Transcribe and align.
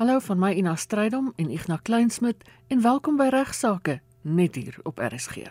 Hallo 0.00 0.18
van 0.18 0.38
my 0.40 0.54
Ina 0.56 0.72
Strydom 0.80 1.26
en 1.36 1.50
Ignas 1.52 1.82
Kleinsmid 1.84 2.46
en 2.72 2.80
welkom 2.80 3.18
by 3.20 3.26
Regsake 3.34 3.98
net 4.24 4.54
hier 4.56 4.78
op 4.88 4.96
RSG. 4.96 5.50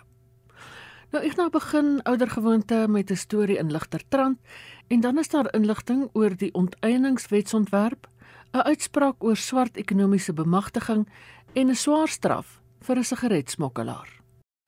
Nou 1.14 1.22
Ignas 1.22 1.52
begin 1.54 2.00
oudergewoonte 2.10 2.88
met 2.90 3.12
'n 3.12 3.16
storie 3.16 3.58
in 3.58 3.72
Ligtertrand 3.72 4.40
en 4.88 5.02
dan 5.02 5.20
is 5.20 5.30
daar 5.30 5.54
inligting 5.54 6.10
oor 6.14 6.34
die 6.38 6.54
onteieningswetsontwerp, 6.54 8.08
'n 8.54 8.58
uitspraak 8.58 9.24
oor 9.24 9.36
swart 9.36 9.78
ekonomiese 9.78 10.34
bemagtiging 10.34 11.08
en 11.54 11.70
'n 11.70 11.76
swaar 11.76 12.08
straf 12.08 12.62
vir 12.82 12.98
'n 12.98 13.04
sigaretsmokkelaar. 13.04 14.10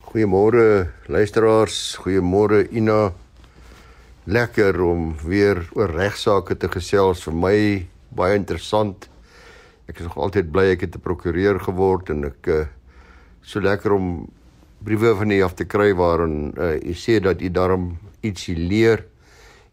Goeiemôre 0.04 0.92
luisteraars, 1.06 1.96
goeiemôre 1.96 2.70
Ina. 2.70 3.12
Lekker 4.24 4.80
om 4.82 5.16
weer 5.24 5.68
oor 5.72 5.90
regsaake 5.90 6.56
te 6.56 6.68
gesels 6.68 7.22
vir 7.22 7.34
my 7.34 7.88
baie 8.08 8.34
interessant. 8.34 9.10
Ek 9.90 9.98
is 9.98 10.06
nog 10.06 10.18
altyd 10.18 10.52
bly 10.52 10.64
ek 10.72 10.86
het 10.86 10.96
'n 10.96 11.02
prokureur 11.02 11.58
geword 11.60 12.10
en 12.10 12.24
ek 12.24 12.46
uh, 12.46 12.66
so 13.42 13.60
lekker 13.60 13.92
om 13.92 14.28
briewe 14.84 15.14
van 15.16 15.30
u 15.30 15.42
af 15.42 15.54
te 15.54 15.64
kry 15.64 15.94
waarin 15.94 16.54
uh, 16.58 16.78
u 16.78 16.94
sê 16.94 17.20
dat 17.20 17.42
u 17.42 17.50
daarom 17.50 17.98
ietsie 18.20 18.56
leer 18.56 19.04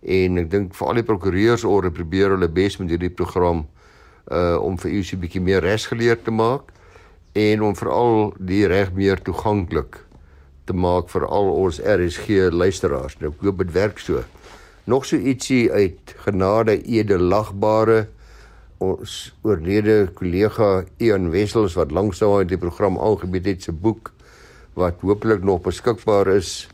en 0.02 0.38
ek 0.38 0.50
dink 0.50 0.76
vir 0.76 0.88
al 0.88 1.00
die 1.02 1.04
prokureursorde 1.04 1.92
probeer 1.92 2.30
hulle 2.30 2.48
bes 2.48 2.78
met 2.80 2.90
hierdie 2.90 3.14
program 3.14 3.68
uh 4.32 4.58
om 4.62 4.78
vir 4.78 4.92
u 4.92 5.04
so 5.04 5.16
'n 5.16 5.22
bietjie 5.22 5.42
meer 5.42 5.62
resgeleerd 5.62 6.24
te 6.24 6.32
maak 6.32 6.72
en 7.34 7.62
om 7.62 7.76
veral 7.76 8.34
die 8.38 8.68
reg 8.68 8.94
meer 8.94 9.18
toeganklik 9.22 10.06
te 10.66 10.74
maak 10.74 11.10
vir 11.10 11.26
al 11.26 11.50
ons 11.50 11.80
RSG 11.82 12.52
luisteraars. 12.54 13.18
Nou 13.20 13.32
ek 13.32 13.42
hoop 13.42 13.58
dit 13.58 13.72
werk 13.74 14.00
so. 14.00 14.24
Nog 14.86 15.06
so 15.06 15.18
ietsie 15.18 15.72
uit 15.72 16.16
genade 16.26 16.78
edelagbare 16.86 18.08
ons 18.80 19.36
oorlede 19.44 20.08
kollega 20.16 20.88
Ian 21.04 21.28
Wessels 21.34 21.74
wat 21.76 21.92
lanksaam 21.92 22.40
in 22.44 22.48
die 22.48 22.58
program 22.60 23.00
aangebied 23.00 23.46
het 23.52 23.64
se 23.68 23.72
boek 23.76 24.12
wat 24.80 24.96
hopelik 25.04 25.44
nog 25.44 25.62
beskikbaar 25.66 26.28
is 26.38 26.68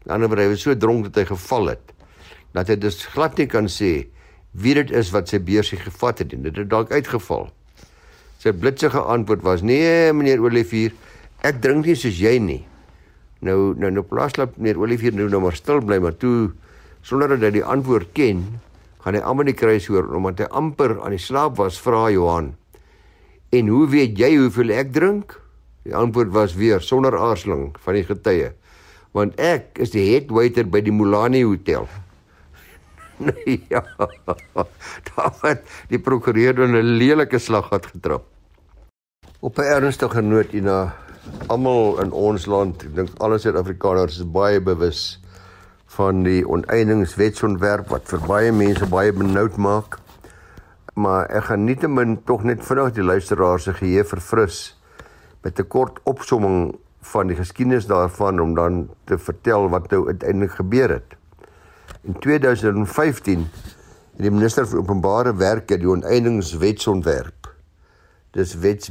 Aan 0.06 0.20
die 0.20 0.26
ander 0.26 0.28
wyse 0.28 0.42
hy 0.42 0.48
was 0.50 0.62
so 0.62 0.74
dronk 0.74 1.04
dat 1.04 1.14
hy 1.14 1.24
geval 1.34 1.66
het 1.68 1.94
dat 2.52 2.68
hy 2.68 2.76
dus 2.80 3.04
glad 3.12 3.36
nie 3.38 3.46
kan 3.46 3.68
sê 3.68 4.08
wie 4.52 4.74
dit 4.74 4.90
is 4.90 5.12
wat 5.14 5.28
sy 5.28 5.38
beursie 5.38 5.78
gevat 5.78 6.18
het 6.18 6.32
en 6.32 6.42
dit 6.42 6.56
het 6.56 6.70
dalk 6.70 6.90
uitgeval. 6.90 7.50
Sy 8.38 8.52
blitsige 8.52 9.00
antwoord 9.00 9.42
was: 9.42 9.62
"Nee, 9.62 10.12
meneer 10.12 10.40
Olivier, 10.40 10.92
ek 11.42 11.62
drink 11.62 11.86
nie 11.86 11.94
soos 11.94 12.18
jy 12.18 12.38
nie." 12.38 12.64
Nou 13.46 13.74
nou 13.78 13.90
nou 13.94 14.02
plaaslap 14.02 14.56
meneer 14.56 14.80
Olivier 14.82 15.14
nou 15.14 15.28
nou 15.30 15.40
maar 15.44 15.54
stil 15.54 15.80
bly, 15.84 16.00
maar 16.02 16.16
toe 16.18 16.50
sonder 17.06 17.36
dat 17.36 17.46
hy 17.46 17.50
die 17.60 17.64
antwoord 17.64 18.10
ken, 18.16 18.42
gaan 19.04 19.14
hy 19.14 19.22
amper 19.22 19.46
die 19.46 19.56
kruis 19.56 19.86
hoor 19.86 20.08
omdat 20.18 20.42
hy 20.42 20.48
amper 20.58 20.96
aan 20.98 21.14
die 21.14 21.22
slaap 21.22 21.56
was, 21.60 21.78
vra 21.78 22.08
Johan: 22.10 22.54
"En 23.54 23.68
hoe 23.68 23.86
weet 23.88 24.18
jy 24.18 24.34
hoeveel 24.36 24.74
ek 24.74 24.92
drink?" 24.92 25.38
Die 25.86 25.94
antwoord 25.94 26.34
was 26.34 26.56
weer 26.58 26.82
sonder 26.82 27.14
aarzeling 27.16 27.70
van 27.84 27.94
die 27.94 28.04
getuie: 28.04 28.50
"Want 29.14 29.38
ek 29.40 29.78
is 29.78 29.94
die 29.94 30.04
head 30.10 30.30
waiter 30.30 30.66
by 30.66 30.80
die 30.80 30.92
Mulani 30.92 31.44
Hotel." 31.44 31.88
Nee, 33.18 33.58
ja. 33.68 33.82
Daar 35.08 35.38
het 35.42 35.64
die 35.90 35.98
prokureur 35.98 36.54
'n 36.54 36.78
lelike 37.00 37.38
slag 37.38 37.66
gehad 37.66 37.86
getrap. 37.86 38.22
Op 39.40 39.58
'n 39.58 39.62
ernstige 39.62 40.22
noot, 40.22 40.52
Ina, 40.52 40.94
almal 41.48 42.00
in 42.02 42.12
ons 42.12 42.46
land, 42.46 42.82
ek 42.84 42.94
dink 42.96 43.22
alle 43.24 43.38
Suid-Afrikaners 43.40 44.20
is 44.20 44.28
baie 44.32 44.60
bewus 44.60 45.18
van 45.96 46.20
die 46.26 46.42
oneindingswetsontwerp 46.44 47.88
wat 47.92 48.08
vir 48.10 48.20
baie 48.28 48.50
mense 48.52 48.86
baie 48.92 49.14
benoud 49.16 49.56
maak. 49.56 49.96
Maar 50.98 51.30
ek 51.30 51.48
gaan 51.48 51.64
nietemin 51.64 52.18
tog 52.28 52.44
net 52.44 52.64
vinnig 52.66 52.92
die 52.98 53.06
luisteraars 53.06 53.68
se 53.68 53.74
geheue 53.78 54.04
verfris 54.04 54.60
met 55.42 55.58
'n 55.58 55.68
kort 55.68 56.00
opsomming 56.04 56.76
van 57.00 57.26
die 57.26 57.36
geskiedenis 57.36 57.86
daarvan 57.86 58.40
om 58.40 58.54
dan 58.54 58.88
te 59.04 59.18
vertel 59.18 59.68
wat 59.68 59.90
nou 59.90 60.06
uiteindelik 60.06 60.52
gebeur 60.60 60.90
het. 60.90 61.16
In 62.02 62.18
2015 62.18 63.48
het 64.16 64.22
die 64.22 64.30
minister 64.30 64.66
vir 64.66 64.78
openbare 64.78 65.34
werke 65.36 65.78
die 65.78 65.88
oneindingswetsontwerp. 65.88 67.54
Dis 68.30 68.54
wets 68.54 68.90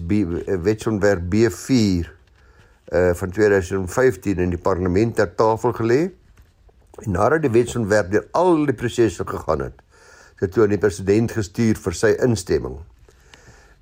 wetsontwerp 0.63 1.21
B4 1.33 2.16
uh 2.87 3.13
van 3.13 3.29
2015 3.29 4.37
in 4.39 4.49
die 4.49 4.61
parlement 4.61 5.15
ter 5.15 5.35
tafel 5.35 5.73
gelê. 5.73 6.01
En 7.03 7.11
nadat 7.11 7.41
die 7.41 7.51
wetsontwerp 7.51 8.11
deur 8.11 8.27
al 8.31 8.65
die 8.65 8.75
prosesse 8.75 9.25
gegaan 9.27 9.59
het, 9.67 9.81
het 10.39 10.51
toe 10.51 10.63
aan 10.63 10.73
die 10.73 10.81
president 10.81 11.31
gestuur 11.31 11.77
vir 11.77 11.93
sy 11.93 12.13
instemming. 12.23 12.79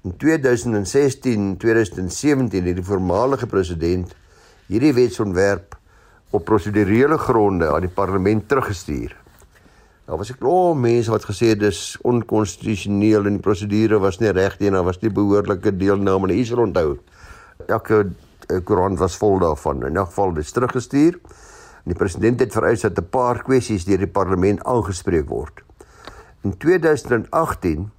In 0.05 0.17
2016, 0.17 1.57
2017 1.57 2.65
het 2.65 2.75
die 2.75 2.85
voormalige 2.85 3.47
president 3.47 4.15
hierdie 4.67 4.93
wetsontwerp 4.93 5.77
op 6.29 6.45
prosedurele 6.45 7.17
gronde 7.17 7.71
aan 7.71 7.85
die 7.85 7.93
parlement 7.93 8.47
teruggestuur. 8.49 9.15
Daar 10.05 10.17
was 10.17 10.29
'n 10.31 10.37
klomp 10.37 10.81
mense 10.81 11.11
wat 11.11 11.25
gesê 11.25 11.47
het 11.47 11.59
dis 11.59 11.97
onkonstitusioneel 12.01 13.25
en 13.25 13.33
die 13.33 13.41
prosedure 13.41 13.99
was 13.99 14.19
nie 14.19 14.29
reg 14.29 14.59
nie 14.59 14.67
en 14.67 14.73
daar 14.73 14.83
was 14.83 14.99
nie 15.01 15.09
behoorlike 15.09 15.77
deelname 15.77 16.27
nie. 16.27 16.39
Israel 16.39 16.65
onthou. 16.65 16.99
Elke 17.67 18.07
koerant 18.63 18.99
was 18.99 19.17
vol 19.17 19.39
daarvan. 19.39 19.85
In 19.85 19.97
elk 19.97 20.07
geval 20.13 20.33
dis 20.33 20.51
teruggestuur. 20.51 21.19
Die 21.85 21.95
president 21.97 22.39
het 22.39 22.53
vereis 22.53 22.81
dat 22.81 22.97
'n 22.97 23.09
paar 23.09 23.43
kwessies 23.43 23.85
deur 23.85 23.97
die 23.97 24.07
parlement 24.07 24.63
aangespreek 24.63 25.29
word. 25.29 25.63
In 26.41 26.57
2018 26.57 27.91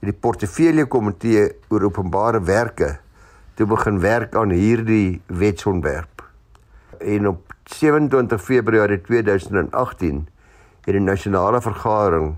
het 0.00 0.10
die 0.10 0.20
portefeulje 0.20 0.86
komitee 0.86 1.52
oor 1.68 1.82
openbare 1.82 2.40
werke 2.40 2.98
toe 3.54 3.66
begin 3.66 4.00
werk 4.00 4.34
aan 4.34 4.50
hierdie 4.50 5.20
wetsontwerp. 5.26 6.22
En 6.98 7.28
op 7.28 7.54
27 7.64 8.42
Februarie 8.42 9.00
2018 9.00 10.28
het 10.84 10.94
die 10.94 11.00
nasionale 11.00 11.60
vergadering 11.60 12.36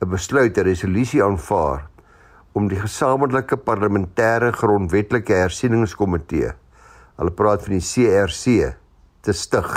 'n 0.00 0.08
besluit 0.08 0.58
'n 0.58 0.62
resolusie 0.62 1.24
aanvaar 1.24 1.88
om 2.52 2.68
die 2.68 2.80
gesamentlike 2.80 3.56
parlementêre 3.56 4.52
grondwetlike 4.52 5.32
hersieningskomitee 5.32 6.52
hulle 7.20 7.34
praat 7.36 7.66
van 7.66 7.76
die 7.76 7.84
CRC 7.84 8.72
te 9.26 9.36
stig 9.36 9.70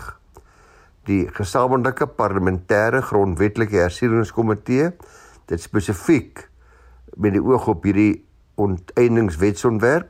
die 1.10 1.24
gesamentlike 1.36 2.07
parlementêre 2.18 3.04
grondwetlike 3.04 3.81
hersieningskomitee 3.84 4.92
dit 5.51 5.63
spesifiek 5.63 6.45
met 7.19 7.36
die 7.36 7.44
oog 7.44 7.68
op 7.75 7.84
hierdie 7.88 8.24
onteieningswetsontwerp 8.63 10.10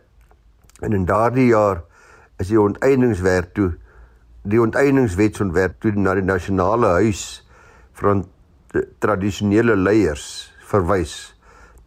en 0.85 0.94
in 0.94 1.07
daardie 1.09 1.50
jaar 1.50 1.81
is 2.41 2.51
die 2.51 2.62
onteieningswet 2.62 3.53
toe 3.57 3.71
die 4.44 4.59
onteieningswetsontwerp 4.62 5.80
toe 5.81 5.94
na 5.95 6.15
die 6.19 6.25
nasionale 6.25 6.95
huis 7.00 7.44
van 8.00 8.25
tradisionele 9.00 9.75
leiers 9.77 10.25
verwys. 10.68 11.33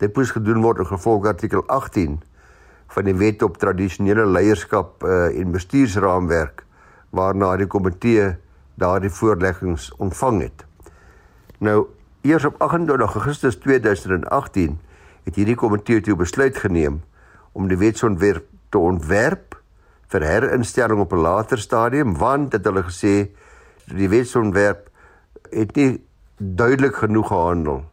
Dit 0.00 0.16
moes 0.16 0.32
gedoen 0.34 0.62
word 0.64 0.84
in 0.84 0.88
gevolg 0.88 1.26
artikel 1.28 1.64
18 1.72 2.18
van 2.88 3.04
die 3.04 3.14
wet 3.14 3.42
op 3.42 3.58
tradisionele 3.58 4.26
leierskap 4.26 5.04
uh, 5.04 5.26
en 5.40 5.52
bestuursraamwerk 5.52 6.64
waarna 7.10 7.56
die 7.56 7.66
komitee 7.66 8.34
daardie 8.74 9.10
voorleggings 9.10 9.92
ontvang 9.98 10.42
het. 10.42 10.64
Nou 11.58 11.86
Eers 12.26 12.44
op 12.44 12.58
28 12.58 13.14
Augustus 13.14 13.56
2018 13.56 14.80
het 15.24 15.34
hierdie 15.34 15.54
komitee 15.54 16.00
toe 16.00 16.16
besluit 16.18 16.56
geneem 16.58 17.02
om 17.52 17.68
die 17.70 17.78
wetsontwerp 17.78 18.48
te 18.74 18.78
ontwerp 18.82 19.54
vir 20.10 20.26
herinstelling 20.26 21.00
op 21.00 21.12
'n 21.12 21.22
later 21.22 21.58
stadium 21.58 22.16
want 22.18 22.52
het 22.52 22.64
hulle 22.64 22.82
gesê 22.82 23.30
die 23.94 24.08
wetsontwerp 24.08 24.90
het 25.50 25.76
nie 25.76 26.02
duidelik 26.38 26.96
genoeg 26.96 27.28
gehandel 27.28 27.84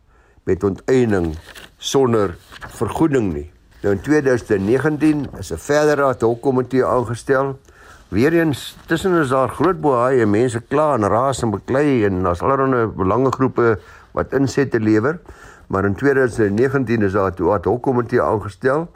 met 0.44 0.64
onteiening 0.64 1.38
sonder 1.78 2.36
vergoeding 2.68 3.34
nie. 3.34 3.53
Nou 3.84 3.92
in 3.96 4.02
2019 4.02 5.26
is 5.40 5.52
'n 5.52 5.58
verdere 5.58 6.04
ad 6.04 6.22
hoc 6.22 6.42
komitee 6.42 6.86
aangestel. 6.86 7.60
Weereens 8.08 8.78
tussen 8.86 9.14
is 9.20 9.30
daar 9.30 9.50
groot 9.50 9.82
bohaai 9.82 10.22
en 10.22 10.30
mense 10.30 10.62
kla 10.68 10.94
en 10.94 11.08
raas 11.08 11.42
en 11.44 11.50
beklei 11.52 12.06
en 12.06 12.24
daar's 12.24 12.42
allerlei 12.42 12.88
belangegroepe 12.88 13.80
wat 14.12 14.34
insette 14.34 14.80
lewer. 14.80 15.20
Maar 15.68 15.86
in 15.86 15.96
2019 15.96 17.02
is 17.02 17.12
daar 17.12 17.34
'n 17.36 17.50
ad 17.50 17.66
hoc 17.66 17.82
komitee 17.82 18.22
aangestel 18.22 18.92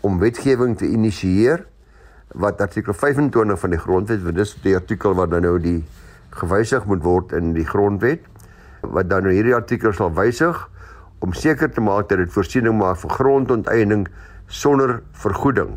om 0.00 0.18
wetgewing 0.18 0.76
te 0.76 0.86
initieer 0.86 1.66
wat 2.32 2.60
artikel 2.60 2.92
25 2.92 3.58
van 3.58 3.70
die 3.70 3.78
grondwet, 3.78 4.22
want 4.22 4.36
dis 4.36 4.58
die 4.62 4.74
artikel 4.74 5.14
wat 5.14 5.30
dan 5.30 5.42
nou 5.42 5.60
die 5.60 5.84
gewysig 6.30 6.84
moet 6.84 7.02
word 7.02 7.32
in 7.32 7.52
die 7.52 7.66
grondwet 7.66 8.20
wat 8.80 9.08
dan 9.08 9.22
nou 9.22 9.32
hierdie 9.32 9.54
artikel 9.54 9.92
sal 9.92 10.12
wysig 10.12 10.68
om 11.18 11.32
seker 11.32 11.70
te 11.70 11.80
maak 11.80 12.08
dat 12.08 12.18
dit 12.18 12.32
voorsiening 12.32 12.78
maak 12.78 13.00
vir 13.02 13.10
grondonteiening 13.10 14.06
sonder 14.46 15.02
vergoeding 15.12 15.76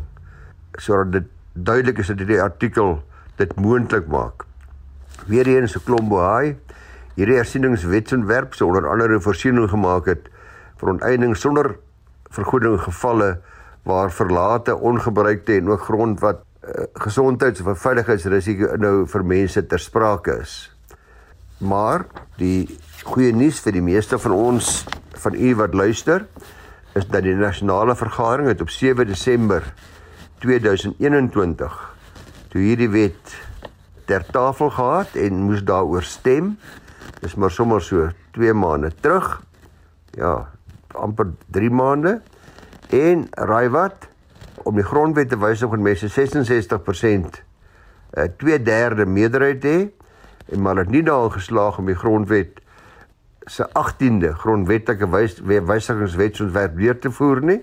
sodat 0.80 1.12
dit 1.12 1.30
duidelik 1.52 1.98
is 1.98 2.08
dat 2.08 2.22
hierdie 2.22 2.40
artikel 2.40 3.02
dit 3.36 3.50
moontlik 3.60 4.06
maak. 4.08 4.46
Weereens 5.26 5.76
'n 5.76 5.84
klomp 5.84 6.08
bohaai 6.08 6.56
hierdie 7.16 7.36
hersieningswetsontwerp 7.36 8.54
sou 8.54 8.68
onder 8.70 8.88
andere 8.88 9.20
voorsiening 9.20 9.68
gemaak 9.70 10.06
het 10.06 10.28
vir 10.80 10.94
onteiening 10.94 11.36
sonder 11.36 11.76
vergoeding 12.32 12.78
gevalle 12.80 13.40
waar 13.84 14.10
verlate, 14.10 14.76
ongebruikte 14.76 15.58
en 15.58 15.68
ook 15.68 15.80
grond 15.80 16.20
wat 16.20 16.44
uh, 16.62 16.86
gesondheids- 16.94 17.60
of 17.60 17.80
veiligheidsrisiko 17.82 18.76
nou 18.78 19.06
vir 19.06 19.24
mense 19.24 19.66
ter 19.66 19.82
sprake 19.82 20.38
is. 20.40 20.54
Maar 21.58 22.06
die 22.38 22.78
goeie 23.02 23.32
nuus 23.34 23.58
vir 23.64 23.74
die 23.74 23.82
meeste 23.82 24.18
van 24.22 24.32
ons 24.36 24.84
van 25.24 25.34
u 25.34 25.54
wat 25.58 25.74
luister 25.74 26.26
is 26.94 27.06
dat 27.10 27.24
die 27.24 27.34
nasionale 27.34 27.96
vergadering 27.98 28.50
het 28.52 28.62
op 28.62 28.70
7 28.70 29.08
Desember 29.08 29.64
2021 30.44 31.78
toe 32.52 32.62
hierdie 32.62 32.90
wet 32.92 33.34
ter 34.06 34.22
tafel 34.30 34.70
gehad 34.70 35.16
en 35.18 35.42
moes 35.48 35.62
daaroor 35.66 36.04
stem. 36.06 36.56
Dis 37.22 37.34
maar 37.34 37.50
sommer 37.50 37.82
so 37.82 38.10
2 38.36 38.54
maande 38.54 38.92
terug. 39.00 39.40
Ja, 40.18 40.50
amper 40.94 41.32
3 41.54 41.70
maande. 41.70 42.20
En 42.90 43.26
raai 43.30 43.68
wat? 43.72 44.08
Om 44.62 44.76
die 44.78 44.86
grondwet 44.86 45.30
te 45.32 45.38
wysig 45.40 45.70
met 45.70 45.80
mense 45.80 46.08
66% 46.08 47.42
'n 48.14 48.34
2/3 48.36 49.06
meerderheid 49.06 49.64
hê 49.64 49.90
en 50.52 50.62
maar 50.62 50.76
het 50.76 50.90
nie 50.90 51.02
daarin 51.02 51.32
geslaag 51.32 51.78
om 51.78 51.86
die 51.86 51.96
grondwet 51.96 52.62
se 53.46 53.66
18de 53.66 54.32
grondwetlike 54.38 55.08
wys, 55.10 55.40
wysigingswetsontwerp 55.42 56.76
weer 56.76 56.98
te 56.98 57.10
voer 57.10 57.42
nie. 57.42 57.60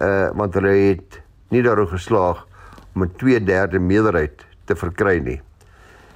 Uh 0.00 0.30
want 0.36 0.54
hulle 0.54 0.72
het 0.72 1.20
nie 1.52 1.62
daarin 1.62 1.88
geslaag 1.88 2.46
om 2.94 3.04
'n 3.04 3.12
2/3 3.16 3.80
meerderheid 3.80 4.46
te 4.64 4.76
verkry 4.76 5.18
nie. 5.18 5.40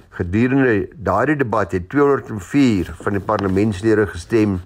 Gedurende 0.09 0.87
daardie 0.95 1.35
debat 1.35 1.71
het 1.71 1.89
204 1.89 2.93
van 3.01 3.11
die 3.11 3.21
parlementslede 3.21 4.07
gestem 4.07 4.61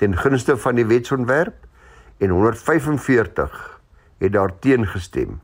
ten 0.00 0.16
gunste 0.16 0.56
van 0.56 0.74
die 0.74 0.86
wetsontwerp 0.86 1.54
en 2.18 2.28
145 2.28 3.80
het 4.18 4.32
daarteen 4.32 4.86
gestem. 4.86 5.40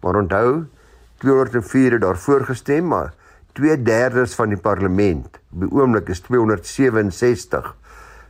Maar 0.00 0.14
onthou, 0.14 0.66
204 1.18 1.92
het 1.92 2.00
daarvoor 2.00 2.44
gestem, 2.44 2.86
maar 2.86 3.12
2/3 3.60 4.34
van 4.34 4.48
die 4.48 4.60
parlement, 4.60 5.40
op 5.52 5.60
die 5.60 5.70
oomblik 5.70 6.08
is 6.08 6.20
267. 6.24 7.74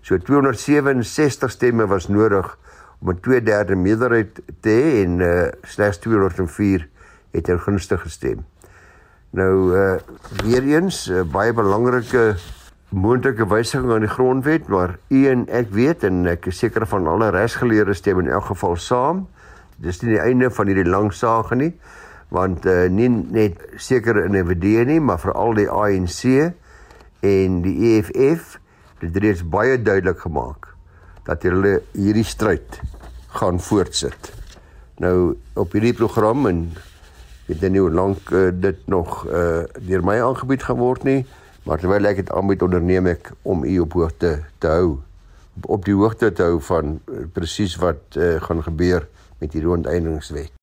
So 0.02 0.18
267 0.18 1.50
stemme 1.50 1.86
was 1.86 2.08
nodig 2.08 2.58
om 3.00 3.10
'n 3.10 3.20
2/3 3.20 3.76
meerderheid 3.76 4.40
te 4.60 4.70
hê 4.70 5.04
en 5.04 5.20
uh, 5.20 5.48
slegs 5.62 5.98
204 5.98 6.88
het 7.30 7.50
gunste 7.50 7.98
gestem. 7.98 8.44
Nou 9.30 9.76
uh 9.76 9.98
weer 10.44 10.62
eens 10.62 11.06
'n 11.08 11.12
uh, 11.12 11.22
baie 11.22 11.52
belangrike 11.52 12.34
moontlike 12.88 13.46
wysiging 13.46 13.92
aan 13.92 14.00
die 14.00 14.08
grondwet, 14.08 14.66
maar 14.68 14.98
u 15.08 15.26
en 15.26 15.46
ek 15.48 15.70
weet 15.70 16.04
en 16.04 16.26
ek 16.26 16.46
is 16.46 16.58
seker 16.58 16.86
van 16.86 17.06
alle 17.06 17.30
regsgeleerdes 17.30 17.96
stem 18.02 18.18
in 18.18 18.28
elk 18.28 18.44
geval 18.50 18.76
saam. 18.76 19.28
Dis 19.76 20.02
nie 20.02 20.10
die 20.16 20.20
einde 20.20 20.50
van 20.50 20.66
hierdie 20.66 20.90
lang 20.90 21.12
saak 21.14 21.54
nie, 21.54 21.72
want 22.30 22.66
uh, 22.66 22.86
nie 22.90 23.08
net 23.10 23.58
sekere 23.76 24.24
individue 24.28 24.84
nie, 24.86 25.00
maar 25.02 25.20
veral 25.22 25.56
die 25.58 25.68
ANC 25.70 26.22
en 27.26 27.60
die 27.64 27.76
EFF 27.92 28.56
het 29.00 29.16
reeds 29.16 29.42
baie 29.42 29.78
duidelik 29.82 30.22
gemaak 30.22 30.70
dat 31.26 31.42
hulle 31.46 31.80
hierdie 31.94 32.26
stryd 32.26 32.80
gaan 33.36 33.60
voortsit. 33.62 34.32
Nou 35.00 35.36
op 35.58 35.74
hierdie 35.74 35.96
program 35.96 36.46
en 36.50 36.64
weet 37.50 37.66
nie 37.68 37.82
hoe 37.82 37.90
lank 37.90 38.30
uh, 38.30 38.48
dit 38.54 38.86
nog 38.86 39.24
uh, 39.26 39.66
deur 39.82 40.04
my 40.06 40.20
aangebied 40.22 40.64
gaan 40.66 40.78
word 40.78 41.06
nie. 41.08 41.22
Maar 41.66 41.82
terwyl 41.82 42.08
ek 42.08 42.22
dit 42.22 42.32
aanbied 42.32 42.62
onderneem 42.64 43.10
ek 43.10 43.32
om 43.42 43.64
u 43.66 43.78
op 43.84 43.98
hoogte 43.98 44.36
te 44.62 44.70
hou 44.70 45.00
op 45.66 45.84
die 45.84 45.94
hoogte 45.94 46.30
te 46.32 46.46
hou 46.46 46.60
van 46.62 47.00
uh, 47.10 47.26
presies 47.34 47.76
wat 47.82 48.16
uh, 48.16 48.38
gaan 48.46 48.62
gebeur 48.64 49.08
met 49.42 49.52
die 49.52 49.62
rondeindingswet. 49.64 50.59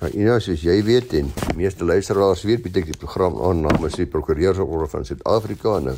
Nou 0.00 0.08
Ina, 0.16 0.38
soos 0.40 0.62
jy 0.64 0.78
weet 0.80 1.10
en 1.18 1.26
die 1.28 1.58
meeste 1.58 1.84
luisteraars 1.84 2.40
weet, 2.48 2.62
bied 2.64 2.78
ek 2.80 2.86
die 2.88 2.96
program 2.96 3.34
aan 3.44 3.58
namens 3.66 3.98
die 4.00 4.06
Prokureursorde 4.08 4.86
van 4.88 5.02
Suid-Afrika 5.04 5.74
nou. 5.84 5.96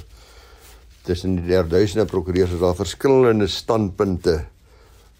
Tussen 1.06 1.36
die 1.46 1.60
duisende 1.70 2.08
prokureurs 2.10 2.56
is 2.56 2.62
daar 2.62 2.74
verskillende 2.74 3.46
standpunte 3.46 4.40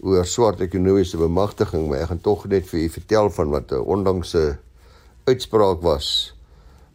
oor 0.03 0.27
swart 0.27 0.59
ekonomiese 0.63 1.15
bemagtiging, 1.19 1.85
maar 1.87 2.03
ek 2.03 2.09
gaan 2.11 2.21
tog 2.25 2.43
net 2.51 2.67
vir 2.67 2.81
u 2.81 2.89
vertel 2.97 3.29
van 3.37 3.53
wat 3.55 3.71
'n 3.71 3.87
onlangse 3.95 4.41
uitspraak 5.31 5.79
was 5.81 6.33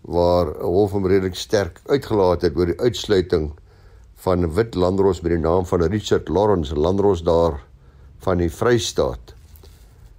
waar 0.04 0.52
'n 0.60 0.68
hof 0.68 0.92
hom 0.92 1.06
redelik 1.08 1.36
sterk 1.36 1.80
uitgelaat 1.88 2.42
het 2.42 2.56
oor 2.56 2.66
die 2.66 2.80
uitsluiting 2.84 3.52
van 4.24 4.52
wit 4.54 4.74
landros 4.74 5.22
met 5.22 5.32
die 5.32 5.40
naam 5.40 5.64
van 5.64 5.82
Richard 5.82 6.28
Lawrence, 6.28 6.74
landros 6.74 7.22
daar 7.22 7.64
van 8.18 8.38
die 8.38 8.50
Vrystaat. 8.50 9.32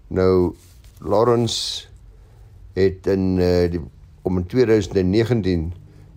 Nou 0.08 0.56
Lawrence 1.00 1.88
het 2.76 3.08
in 3.08 3.38
uh, 3.40 3.72
die 3.72 3.82
om 4.28 4.38
in 4.38 4.46
2019 4.46 5.70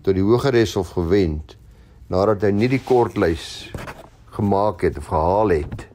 tot 0.03 0.17
die 0.17 0.25
Hooggeregshof 0.25 0.95
gewend 0.97 1.57
nadat 2.11 2.43
hy 2.43 2.51
nie 2.55 2.69
die 2.73 2.83
kortlys 2.83 3.71
gemaak 4.35 4.83
het 4.83 4.99
of 4.99 5.11
gehaal 5.13 5.55
het 5.55 5.87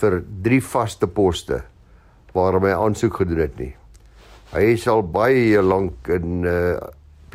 vir 0.00 0.20
drie 0.46 0.60
vaste 0.62 1.08
poste 1.10 1.62
waarom 2.34 2.66
hy 2.66 2.74
aansoek 2.74 3.20
gedoen 3.20 3.42
het 3.44 3.58
nie. 3.60 3.72
Hy 4.54 4.62
is 4.74 4.86
al 4.90 5.02
baie 5.02 5.62
lank 5.62 6.10
in 6.14 6.46
uh 6.48 6.76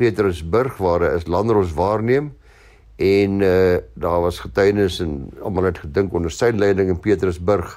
Petersburg 0.00 0.78
waar 0.80 1.02
hy 1.04 1.10
is 1.18 1.26
landros 1.28 1.74
waarneem 1.76 2.30
en 2.96 3.42
uh 3.44 3.80
daar 4.00 4.24
was 4.24 4.40
getuienis 4.40 5.00
en 5.04 5.28
almal 5.44 5.68
het 5.68 5.82
gedink 5.84 6.16
onder 6.16 6.32
sy 6.32 6.48
leiding 6.56 6.88
in 6.88 7.00
Petersburg 7.04 7.76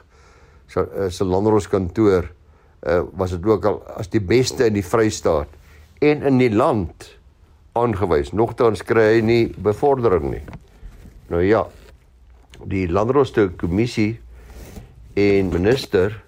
se 0.72 0.80
uh, 0.88 1.28
landros 1.28 1.68
kantoor 1.68 2.32
uh 2.84 3.04
was 3.18 3.32
dit 3.32 3.46
ook 3.46 3.66
al 3.66 3.80
as 3.98 4.10
die 4.12 4.22
beste 4.22 4.68
in 4.68 4.76
die 4.78 4.86
Vrystaat 4.86 5.50
en 6.04 6.24
in 6.28 6.38
die 6.38 6.52
land 6.52 7.14
aangewys. 7.74 8.34
Nogtans 8.34 8.84
kry 8.84 9.16
hy 9.16 9.22
nie 9.26 9.44
bevordering 9.56 10.30
nie. 10.34 10.44
Nou 11.32 11.42
ja, 11.42 11.64
die 12.70 12.86
landroste 12.92 13.50
kommissie 13.58 14.20
en 15.16 15.50
minister 15.54 16.20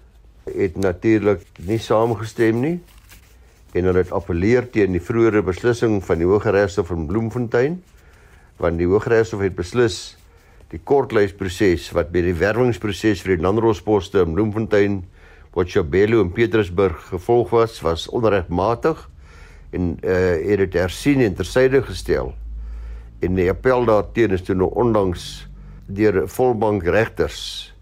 het 0.46 0.76
natuurlik 0.76 1.44
nie 1.66 1.78
saamgestem 1.82 2.60
nie 2.62 2.76
en 3.76 3.84
hulle 3.84 4.04
het 4.04 4.12
appeleer 4.14 4.68
teen 4.72 4.94
die 4.94 5.02
vroeëre 5.02 5.42
beslissing 5.44 5.98
van 6.04 6.22
die 6.22 6.28
Hooggeregshof 6.28 6.92
in 6.94 7.08
Bloemfontein 7.10 7.80
want 8.62 8.80
die 8.80 8.88
Hooggeregshof 8.88 9.42
het 9.44 9.56
beslis 9.58 10.16
die 10.72 10.80
kortlysproses 10.82 11.90
wat 11.94 12.10
by 12.14 12.22
die 12.26 12.36
werwingsproses 12.38 13.22
vir 13.22 13.36
die 13.36 13.44
landrosposte 13.44 14.24
in 14.24 14.34
Bloemfontein, 14.34 15.00
Botshabelo 15.56 16.20
en 16.20 16.32
Petersburg 16.36 16.98
gevolg 17.08 17.50
was, 17.50 17.80
was 17.80 18.08
onregmatig 18.12 18.98
en 19.72 19.96
eh 20.02 20.10
uh, 20.12 20.48
het 20.50 20.58
dit 20.58 20.74
hersien 20.76 21.20
en 21.20 21.34
tersyde 21.34 21.80
gestel. 21.82 22.34
En 23.20 23.34
die 23.34 23.48
appel 23.48 23.84
daarteen 23.84 24.36
is 24.36 24.42
toe 24.42 24.54
nou 24.54 24.68
onlangs 24.74 25.48
deur 25.86 26.28
volbank 26.28 26.84
regters 26.84 27.72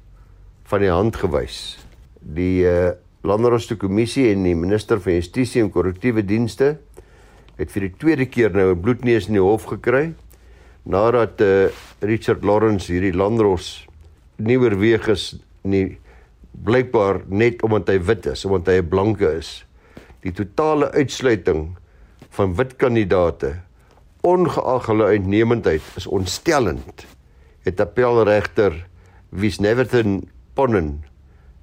van 0.70 0.80
die 0.80 0.90
hand 0.90 1.16
gewys. 1.16 1.78
Die 2.20 2.66
eh 2.66 2.84
uh, 2.84 2.92
Landerhoste 3.24 3.76
kommissie 3.76 4.28
en 4.30 4.42
die 4.44 4.54
minister 4.54 5.00
van 5.00 5.14
Justisie 5.16 5.62
en 5.62 5.70
Korrektiewe 5.72 6.24
Dienste 6.24 6.76
het 7.56 7.70
vir 7.72 7.86
die 7.88 7.94
tweede 7.98 8.26
keer 8.26 8.52
nou 8.52 8.70
'n 8.74 8.80
bloedneus 8.80 9.26
in 9.26 9.40
die 9.40 9.42
hof 9.42 9.64
gekry 9.64 10.12
nadat 10.84 11.40
uh, 11.40 11.68
Richard 12.00 12.44
Lawrence 12.44 12.92
hierdie 12.92 13.16
landros 13.16 13.86
nie 14.36 14.58
oorweeg 14.58 15.08
is 15.08 15.36
nie 15.62 15.98
blykbaar 16.62 17.22
net 17.28 17.62
omdat 17.62 17.88
hy 17.88 17.98
wit 18.06 18.26
is, 18.26 18.44
omdat 18.44 18.66
hy 18.72 18.80
'n 18.82 18.88
blanke 18.88 19.30
is. 19.38 19.64
Die 20.22 20.32
totale 20.32 20.90
uitsluiting 20.92 21.76
van 22.30 22.54
wit 22.54 22.76
kandidaate 22.76 23.60
ongeag 24.24 24.86
hulle 24.86 25.04
uitnemendheid 25.04 25.82
is 25.96 26.06
ontstellend. 26.06 27.06
Het 27.64 27.80
appelregter 27.80 28.86
Wies 29.28 29.58
Neverton 29.58 30.30
Ponnen 30.54 31.04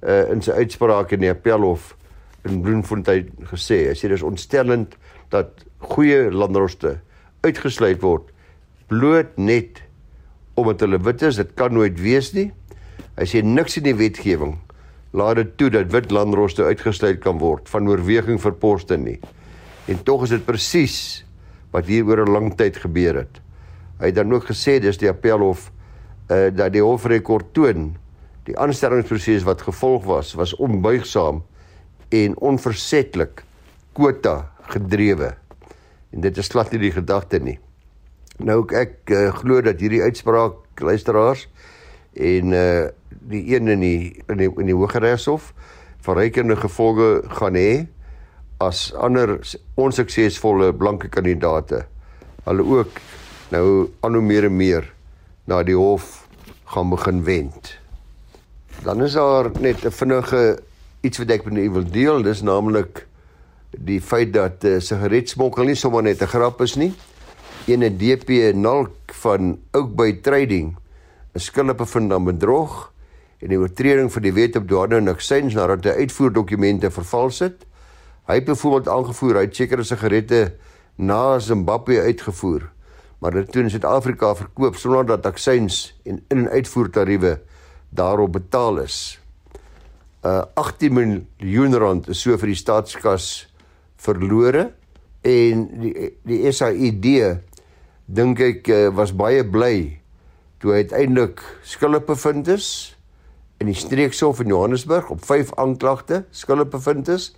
uh, 0.04 0.30
in 0.30 0.42
sy 0.42 0.52
uitspraak 0.52 1.12
in 1.12 1.24
die 1.24 1.30
appelhof 1.30 1.96
in 2.44 2.60
Bloemfontein 2.62 3.30
gesê. 3.50 3.88
Hy 3.88 3.96
sê 3.98 4.10
dis 4.12 4.22
ontstellend 4.22 4.96
dat 5.30 5.64
goeie 5.78 6.30
landroste 6.30 7.00
uitgesluit 7.42 8.02
word 8.02 8.30
bloot 8.86 9.38
net 9.40 9.82
omdat 10.54 10.84
hulle 10.84 11.00
wit 11.00 11.22
is. 11.22 11.40
Dit 11.40 11.54
kan 11.58 11.72
nooit 11.72 11.98
wees 12.00 12.32
nie. 12.36 12.50
Hy 13.16 13.26
sê 13.26 13.42
niks 13.42 13.78
in 13.80 13.88
die 13.88 13.96
wetgewing 13.96 14.58
laat 15.12 15.36
dit 15.36 15.56
toe 15.60 15.70
dat 15.70 15.92
wit 15.92 16.10
landroste 16.10 16.64
uitgesluit 16.64 17.20
kan 17.20 17.38
word 17.38 17.68
van 17.68 17.88
oorweging 17.88 18.40
vir 18.40 18.54
poste 18.56 18.96
nie. 18.96 19.18
En 19.90 20.00
tog 20.02 20.24
is 20.24 20.32
dit 20.32 20.44
presies 20.44 21.24
wat 21.72 21.86
hier 21.86 22.04
oor 22.04 22.24
'n 22.24 22.32
lang 22.32 22.54
tyd 22.56 22.76
gebeur 22.76 23.14
het. 23.14 23.40
Hy 24.00 24.06
het 24.06 24.14
dan 24.14 24.32
ook 24.32 24.48
gesê 24.48 24.80
dis 24.80 24.98
die 24.98 25.08
appelhof 25.08 25.70
uh 26.30 26.50
dat 26.50 26.72
die 26.72 26.82
hofrekord 26.82 27.52
toon 27.52 27.96
die 28.44 28.58
aanstellingsproses 28.58 29.44
wat 29.44 29.62
gevolg 29.62 30.04
was 30.04 30.34
was 30.34 30.54
onbuigsaam 30.56 31.42
en 32.08 32.36
onversetlik 32.36 33.44
kwota 33.92 34.52
gedrewe. 34.60 35.34
En 36.10 36.20
dit 36.20 36.38
is 36.38 36.48
glad 36.48 36.72
nie 36.72 36.80
die 36.80 36.92
gedagte 36.92 37.38
nie. 37.38 37.58
Nou 38.38 38.64
ek 38.74 39.10
uh, 39.10 39.28
glo 39.34 39.60
dat 39.60 39.80
hierdie 39.80 40.02
uitspraak 40.02 40.80
luisteraars 40.80 41.48
en 42.14 42.52
uh 42.52 42.88
die 43.22 43.54
een 43.54 43.68
in 43.68 43.80
die 43.80 44.22
in 44.28 44.36
die, 44.40 44.50
in 44.58 44.66
die 44.66 44.74
Hooggeregshof 44.74 45.52
verrykende 46.02 46.56
gevolge 46.56 47.22
gaan 47.38 47.54
hê 47.54 47.86
as 48.58 48.90
ander 48.94 49.38
onsuksesvolle 49.78 50.72
blanke 50.74 51.08
kandidate 51.08 51.84
hulle 52.48 52.66
ook 52.66 52.98
nou 53.52 53.66
aan 54.00 54.18
hoe 54.18 54.24
meer 54.24 54.48
en 54.48 54.56
meer 54.56 54.88
na 55.46 55.62
die 55.62 55.76
hof 55.76 56.22
gaan 56.72 56.90
begin 56.90 57.22
wend. 57.24 57.74
Dan 58.82 59.02
is 59.04 59.12
daar 59.18 59.50
net 59.60 59.84
'n 59.84 59.90
vinnige 59.90 60.58
iets 61.00 61.18
wat 61.18 61.30
ek 61.30 61.44
met 61.44 61.64
u 61.64 61.70
wil 61.70 61.84
deel, 61.84 62.22
dis 62.22 62.42
naamlik 62.42 63.06
die 63.70 64.00
feit 64.00 64.32
dat 64.32 64.64
uh, 64.64 64.80
sigaretsmokkel 64.80 65.64
nie 65.64 65.74
sommer 65.74 66.02
net 66.02 66.22
'n 66.22 66.26
grap 66.26 66.60
is 66.60 66.76
nie. 66.76 66.92
Ene 67.66 67.90
DP 67.90 68.54
Nalk 68.54 69.12
van 69.12 69.58
Oakbay 69.72 70.20
Trading 70.20 70.76
is 71.34 71.48
skuldig 71.48 71.78
bevind 71.80 72.12
aan 72.12 72.26
bedrog 72.28 72.90
en 73.42 73.50
die 73.50 73.58
oortreding 73.58 74.10
van 74.12 74.22
die 74.22 74.34
wet 74.36 74.56
op 74.58 74.68
douane 74.70 75.00
en 75.00 75.10
aksies 75.12 75.56
nadat 75.56 75.88
hy 75.88 76.04
uitvoerdokumente 76.04 76.90
vervals 76.94 77.40
het. 77.42 77.64
Hy 78.30 78.38
het 78.38 78.46
byvoorbeeld 78.46 78.90
aangevoer 78.92 79.40
hy 79.40 79.46
het 79.48 79.56
sekere 79.58 79.86
sigarette 79.86 80.42
na 80.96 81.38
Zimbabwe 81.42 82.02
uitgevoer, 82.06 82.68
maar 83.18 83.34
dit 83.34 83.48
toe 83.50 83.64
in 83.64 83.72
Suid-Afrika 83.72 84.34
verkoop 84.38 84.76
sonder 84.78 85.08
dat 85.08 85.26
aksies 85.26 85.94
en 86.04 86.20
in- 86.30 86.44
en 86.44 86.48
uitvoertariewe 86.48 87.40
daarop 87.90 88.32
betaal 88.32 88.78
is. 88.84 89.18
Uh 90.24 90.44
18 90.54 90.92
miljoen 90.94 91.74
rand 91.74 92.08
is 92.08 92.20
so 92.22 92.36
vir 92.38 92.46
die 92.46 92.54
staatskas 92.54 93.48
verlore 93.96 94.72
en 95.22 95.66
die 95.80 96.12
die 96.22 96.52
SAID 96.52 97.08
dink 98.06 98.40
ek 98.40 98.68
uh, 98.68 98.88
was 98.94 99.12
baie 99.14 99.42
bly 99.44 100.01
toe 100.62 100.76
hy 100.76 100.84
uiteindelik 100.84 101.40
skuldig 101.66 102.04
bevind 102.06 102.46
is 102.54 102.66
in 103.58 103.66
die 103.66 103.78
streekshof 103.78 104.44
in 104.44 104.52
Johannesburg 104.52 105.10
op 105.10 105.24
5 105.26 105.50
aanklagte 105.58 106.22
skuldig 106.30 106.70
bevind 106.70 107.10
is 107.10 107.32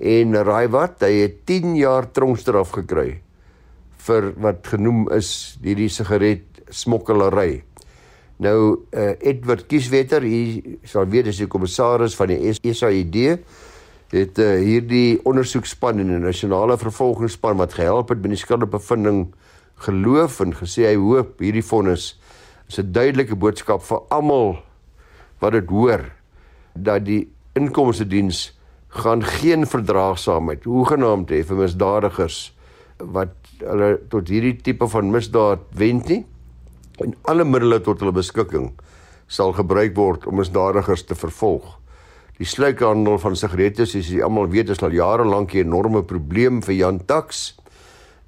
en 0.00 0.32
raai 0.48 0.70
wat 0.72 1.04
hy 1.04 1.12
het 1.20 1.42
10 1.48 1.76
jaar 1.76 2.08
tronkstraf 2.16 2.72
gekry 2.78 3.20
vir 4.06 4.30
wat 4.40 4.64
genoem 4.72 5.06
is 5.16 5.28
hierdie 5.64 5.88
sigaret 5.92 6.64
smokkelary. 6.72 7.62
Nou 8.42 8.58
uh, 8.92 9.12
Edward 9.20 9.68
Kieswetter 9.68 10.24
hier 10.26 10.80
sal 10.88 11.06
weet 11.12 11.30
as 11.30 11.40
die 11.40 11.48
kommissaris 11.48 12.16
van 12.18 12.32
die 12.32 12.52
SAID 12.74 13.20
het 14.14 14.40
uh, 14.40 14.50
hierdie 14.60 15.20
ondersoekspan 15.24 16.00
en 16.00 16.16
'n 16.16 16.26
nasionale 16.26 16.76
vervolgingsspan 16.80 17.60
wat 17.60 17.76
gehelp 17.76 18.08
het 18.08 18.20
met 18.20 18.34
die 18.34 18.40
skuldige 18.40 18.76
bevinding 18.76 19.34
geloof 19.86 20.40
en 20.40 20.52
gesê 20.54 20.88
hy 20.90 20.96
hoop 20.96 21.40
hierdie 21.40 21.64
vonnis 21.64 22.14
is 22.68 22.78
'n 22.78 22.92
duidelike 22.92 23.36
boodskap 23.36 23.82
vir 23.82 24.00
almal 24.10 24.58
wat 25.40 25.52
dit 25.52 25.68
hoor 25.68 26.12
dat 26.74 27.04
die 27.04 27.28
inkomste 27.54 28.04
diens 28.04 28.52
gaan 28.88 29.22
geen 29.22 29.66
verdraagsaamheid 29.66 30.64
hoegenaamd 30.64 31.30
hê 31.30 31.42
vir 31.44 31.56
misdadigers 31.56 32.52
wat 32.98 33.34
hulle 33.58 33.98
tot 34.08 34.28
hierdie 34.28 34.56
tipe 34.62 34.88
van 34.88 35.10
misdaad 35.10 35.60
wend 35.74 36.08
nie 36.08 36.24
en 37.02 37.14
alle 37.22 37.44
middele 37.44 37.80
tot 37.80 38.00
hulle 38.00 38.12
beskikking 38.12 38.72
sal 39.26 39.54
gebruik 39.56 39.96
word 39.96 40.26
om 40.28 40.38
misdadigers 40.38 41.04
te 41.08 41.16
vervolg. 41.16 41.64
Die 42.38 42.46
sluikhandel 42.46 43.18
van 43.22 43.36
sigarette, 43.38 43.86
soos 43.86 44.10
jy 44.10 44.22
almal 44.24 44.50
weet, 44.52 44.72
is 44.74 44.82
al 44.82 44.94
jare 44.94 45.24
lank 45.24 45.54
'n 45.54 45.66
enorme 45.66 46.02
probleem 46.02 46.62
vir 46.62 46.74
Jan 46.74 46.98
Tax. 47.06 47.54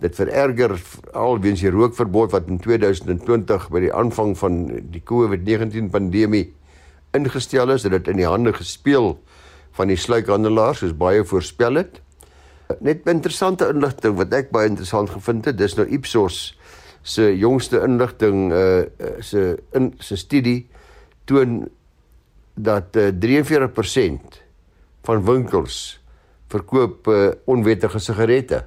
Dit 0.02 0.18
vererger 0.18 0.74
al 1.16 1.38
weens 1.40 1.62
die 1.64 1.72
rookverbod 1.72 2.34
wat 2.34 2.50
in 2.52 2.60
2020 2.60 3.70
by 3.72 3.80
die 3.86 3.92
aanvang 3.94 4.34
van 4.36 4.58
die 4.92 5.00
COVID-19 5.00 5.88
pandemie 5.94 6.50
ingestel 7.16 7.72
is, 7.72 7.86
het 7.86 7.94
dit 7.94 8.10
in 8.12 8.20
die 8.20 8.28
hande 8.28 8.52
gespeel 8.52 9.14
van 9.76 9.88
die 9.88 9.96
sluikhandelaars 9.96 10.82
soos 10.84 10.96
baie 10.96 11.24
voorspel 11.24 11.80
het. 11.80 12.02
Net 12.84 13.08
interessante 13.08 13.68
inligting 13.72 14.18
wat 14.18 14.34
ek 14.36 14.52
baie 14.52 14.68
interessant 14.68 15.12
gevind 15.14 15.48
het, 15.48 15.56
dis 15.56 15.76
nou 15.78 15.86
Ipsos 15.88 16.56
se 17.06 17.30
jongste 17.38 17.80
inligting 17.86 18.50
uh 18.52 18.82
se 19.22 19.54
in 19.78 19.92
se 20.02 20.16
studie 20.18 20.66
toon 21.24 21.68
dat 22.56 22.96
uh, 22.96 23.12
43% 23.12 24.40
van 25.06 25.24
winkels 25.24 26.00
verkoop 26.50 27.06
uh, 27.06 27.28
onwettige 27.46 28.00
sigarette 28.02 28.64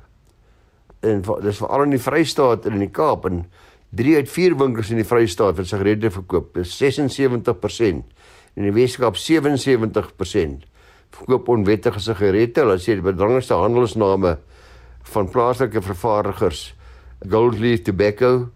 en 1.06 1.22
dis 1.44 1.62
veral 1.62 1.86
in 1.88 1.96
die 1.96 2.02
Vrystaat 2.02 2.66
en 2.68 2.78
in 2.78 2.86
die 2.88 2.94
Kaap 2.94 3.28
en 3.30 3.44
3 4.00 4.16
uit 4.22 4.30
4 4.30 4.58
winkels 4.60 4.92
in 4.94 5.00
die 5.02 5.08
Vrystaat 5.08 5.58
wat 5.58 5.70
sigarette 5.70 6.12
verkoop. 6.14 6.54
Dis 6.58 6.76
76%. 6.78 8.04
In 8.60 8.68
die 8.68 8.74
Weskaap 8.76 9.18
77% 9.18 10.66
verkoop 11.16 11.50
onwettige 11.50 12.02
sigarette. 12.04 12.62
Hulle 12.62 12.78
sê 12.82 12.98
die 13.00 13.06
belangrikste 13.06 13.58
handelsname 13.58 14.36
van 15.10 15.32
plaaslike 15.32 15.82
vervaardigers 15.82 16.68
Goldleaf 17.30 17.84
Tobacco, 17.84 18.50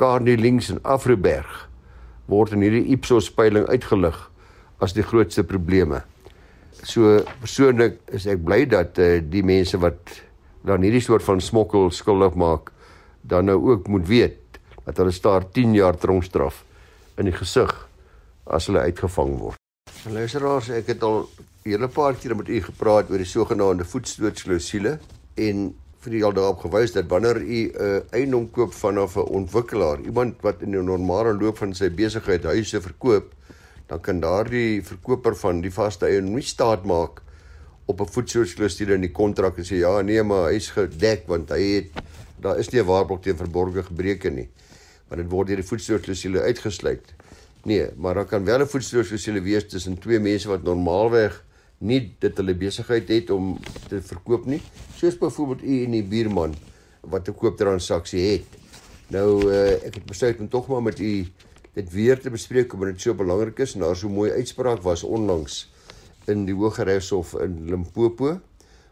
Carney 0.00 0.36
Links 0.40 0.70
en 0.72 0.80
Afroberg 0.82 1.66
word 2.30 2.54
in 2.54 2.64
hierdie 2.64 2.86
Ipsos 2.94 3.28
peiling 3.34 3.66
uitgelig 3.70 4.16
as 4.80 4.94
die 4.96 5.04
grootste 5.04 5.44
probleme. 5.44 6.02
So 6.86 7.18
persoonlik 7.42 7.98
is 8.14 8.26
ek 8.30 8.42
bly 8.46 8.62
dat 8.70 8.98
uh, 9.02 9.18
die 9.20 9.42
mense 9.46 9.78
wat 9.82 10.14
dan 10.62 10.82
hierdie 10.82 11.00
soort 11.00 11.24
van 11.24 11.40
smokkel 11.40 11.90
skuldig 11.90 12.34
maak 12.34 12.72
dan 13.20 13.44
nou 13.44 13.58
ook 13.72 13.88
moet 13.88 14.06
weet 14.08 14.58
dat 14.84 14.96
hulle 14.96 15.12
staar 15.12 15.44
10 15.52 15.74
jaar 15.74 15.96
tronkstraf 15.96 16.64
in 17.16 17.28
die 17.28 17.36
gesig 17.36 17.72
as 18.44 18.66
hulle 18.66 18.80
uitgevang 18.80 19.36
word. 19.38 19.58
Luisteraars, 20.10 20.70
ek 20.72 20.86
het 20.94 21.02
al 21.02 21.28
'n 21.28 21.70
hele 21.70 21.88
paar 21.88 22.14
keer 22.14 22.36
met 22.36 22.48
u 22.48 22.60
gepraat 22.60 23.10
oor 23.10 23.18
die 23.18 23.28
sogenaamde 23.28 23.84
voetstootsklausule 23.84 24.98
en 25.36 25.74
vir 26.00 26.12
julle 26.16 26.34
daarop 26.34 26.62
gewys 26.64 26.92
dat 26.92 27.08
wanneer 27.08 27.36
u 27.36 27.60
'n 27.68 27.72
uh, 27.76 28.00
eiendom 28.10 28.50
koop 28.50 28.72
vanaf 28.72 29.16
'n 29.16 29.28
ontwikkelaar, 29.28 30.00
iemand 30.00 30.40
wat 30.40 30.62
in 30.62 30.76
'n 30.76 30.84
normale 30.84 31.34
loop 31.34 31.58
van 31.58 31.74
sy 31.74 31.90
besigheid 31.90 32.44
huise 32.44 32.80
verkoop, 32.80 33.32
dan 33.86 34.00
kan 34.00 34.20
daardie 34.20 34.82
verkoper 34.82 35.36
van 35.36 35.60
die 35.60 35.72
vaste 35.72 36.06
eiendom 36.06 36.34
nie 36.34 36.42
staat 36.42 36.84
maak 36.84 37.22
op 37.90 38.00
'n 38.00 38.12
voetsoorsklusstuur 38.14 38.94
in 38.94 39.06
die 39.06 39.12
kontrak 39.12 39.58
en 39.58 39.66
sê 39.66 39.82
ja 39.82 40.00
nee 40.02 40.22
maar 40.22 40.50
hy's 40.52 40.70
gedek 40.70 41.26
want 41.26 41.50
hy 41.50 41.62
het 41.74 41.88
daar 42.40 42.58
is 42.58 42.70
nie 42.70 42.80
'n 42.80 42.86
waarborg 42.86 43.20
teen 43.20 43.36
verborgde 43.36 43.82
gebreke 43.82 44.30
nie. 44.30 44.48
Want 45.08 45.22
dit 45.22 45.30
word 45.30 45.46
deur 45.46 45.56
die 45.56 45.66
voetsoorsklusstuur 45.66 46.42
uitgesluit. 46.42 47.14
Nee, 47.64 47.86
maar 47.96 48.14
daar 48.14 48.26
kan 48.26 48.44
wel 48.44 48.60
'n 48.60 48.66
voetsoorsklusstuur 48.66 49.42
wees 49.42 49.68
tussen 49.68 49.98
twee 49.98 50.18
mense 50.18 50.48
wat 50.48 50.62
normaalweg 50.62 51.44
nie 51.78 52.14
dit 52.18 52.36
hulle 52.36 52.54
besigheid 52.54 53.08
het 53.08 53.30
om 53.30 53.58
te 53.88 54.02
verkoop 54.02 54.46
nie. 54.46 54.62
Soos 54.96 55.18
byvoorbeeld 55.18 55.62
u 55.62 55.84
en 55.84 55.90
die 55.90 56.04
buurman 56.04 56.54
wat 57.00 57.28
'n 57.28 57.34
kooptransaksie 57.34 58.30
het. 58.30 58.46
Nou 59.08 59.50
uh, 59.50 59.72
ek 59.86 59.94
het 59.94 60.06
besluit 60.06 60.40
om 60.40 60.48
tog 60.48 60.68
maar 60.68 60.82
met 60.82 60.98
u 60.98 61.26
dit 61.72 61.92
weer 61.92 62.20
te 62.20 62.30
bespreek 62.30 62.72
omdat 62.72 62.88
dit 62.88 63.00
so 63.00 63.14
belangrik 63.14 63.58
is 63.58 63.74
en 63.74 63.80
daar 63.80 63.96
so 63.96 64.08
'n 64.08 64.12
mooi 64.12 64.30
uitspraak 64.30 64.82
was 64.82 65.02
onlangs 65.02 65.70
in 66.32 66.46
die 66.48 66.56
Hooggeregshof 66.56 67.34
in 67.44 67.66
Limpopo 67.70 68.38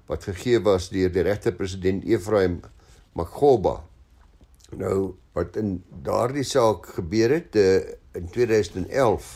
wat 0.09 0.25
gegee 0.28 0.61
was 0.64 0.90
deur 0.92 1.12
die 1.12 1.26
regter 1.26 1.54
president 1.57 2.04
Ephraim 2.04 2.61
Magoba 3.18 3.78
Nou 4.76 5.14
wat 5.33 5.57
in 5.57 5.78
daardie 6.04 6.45
saak 6.45 6.90
gebeur 6.99 7.33
het 7.33 7.57
uh, 7.57 7.80
in 8.18 8.28
2011 8.35 9.28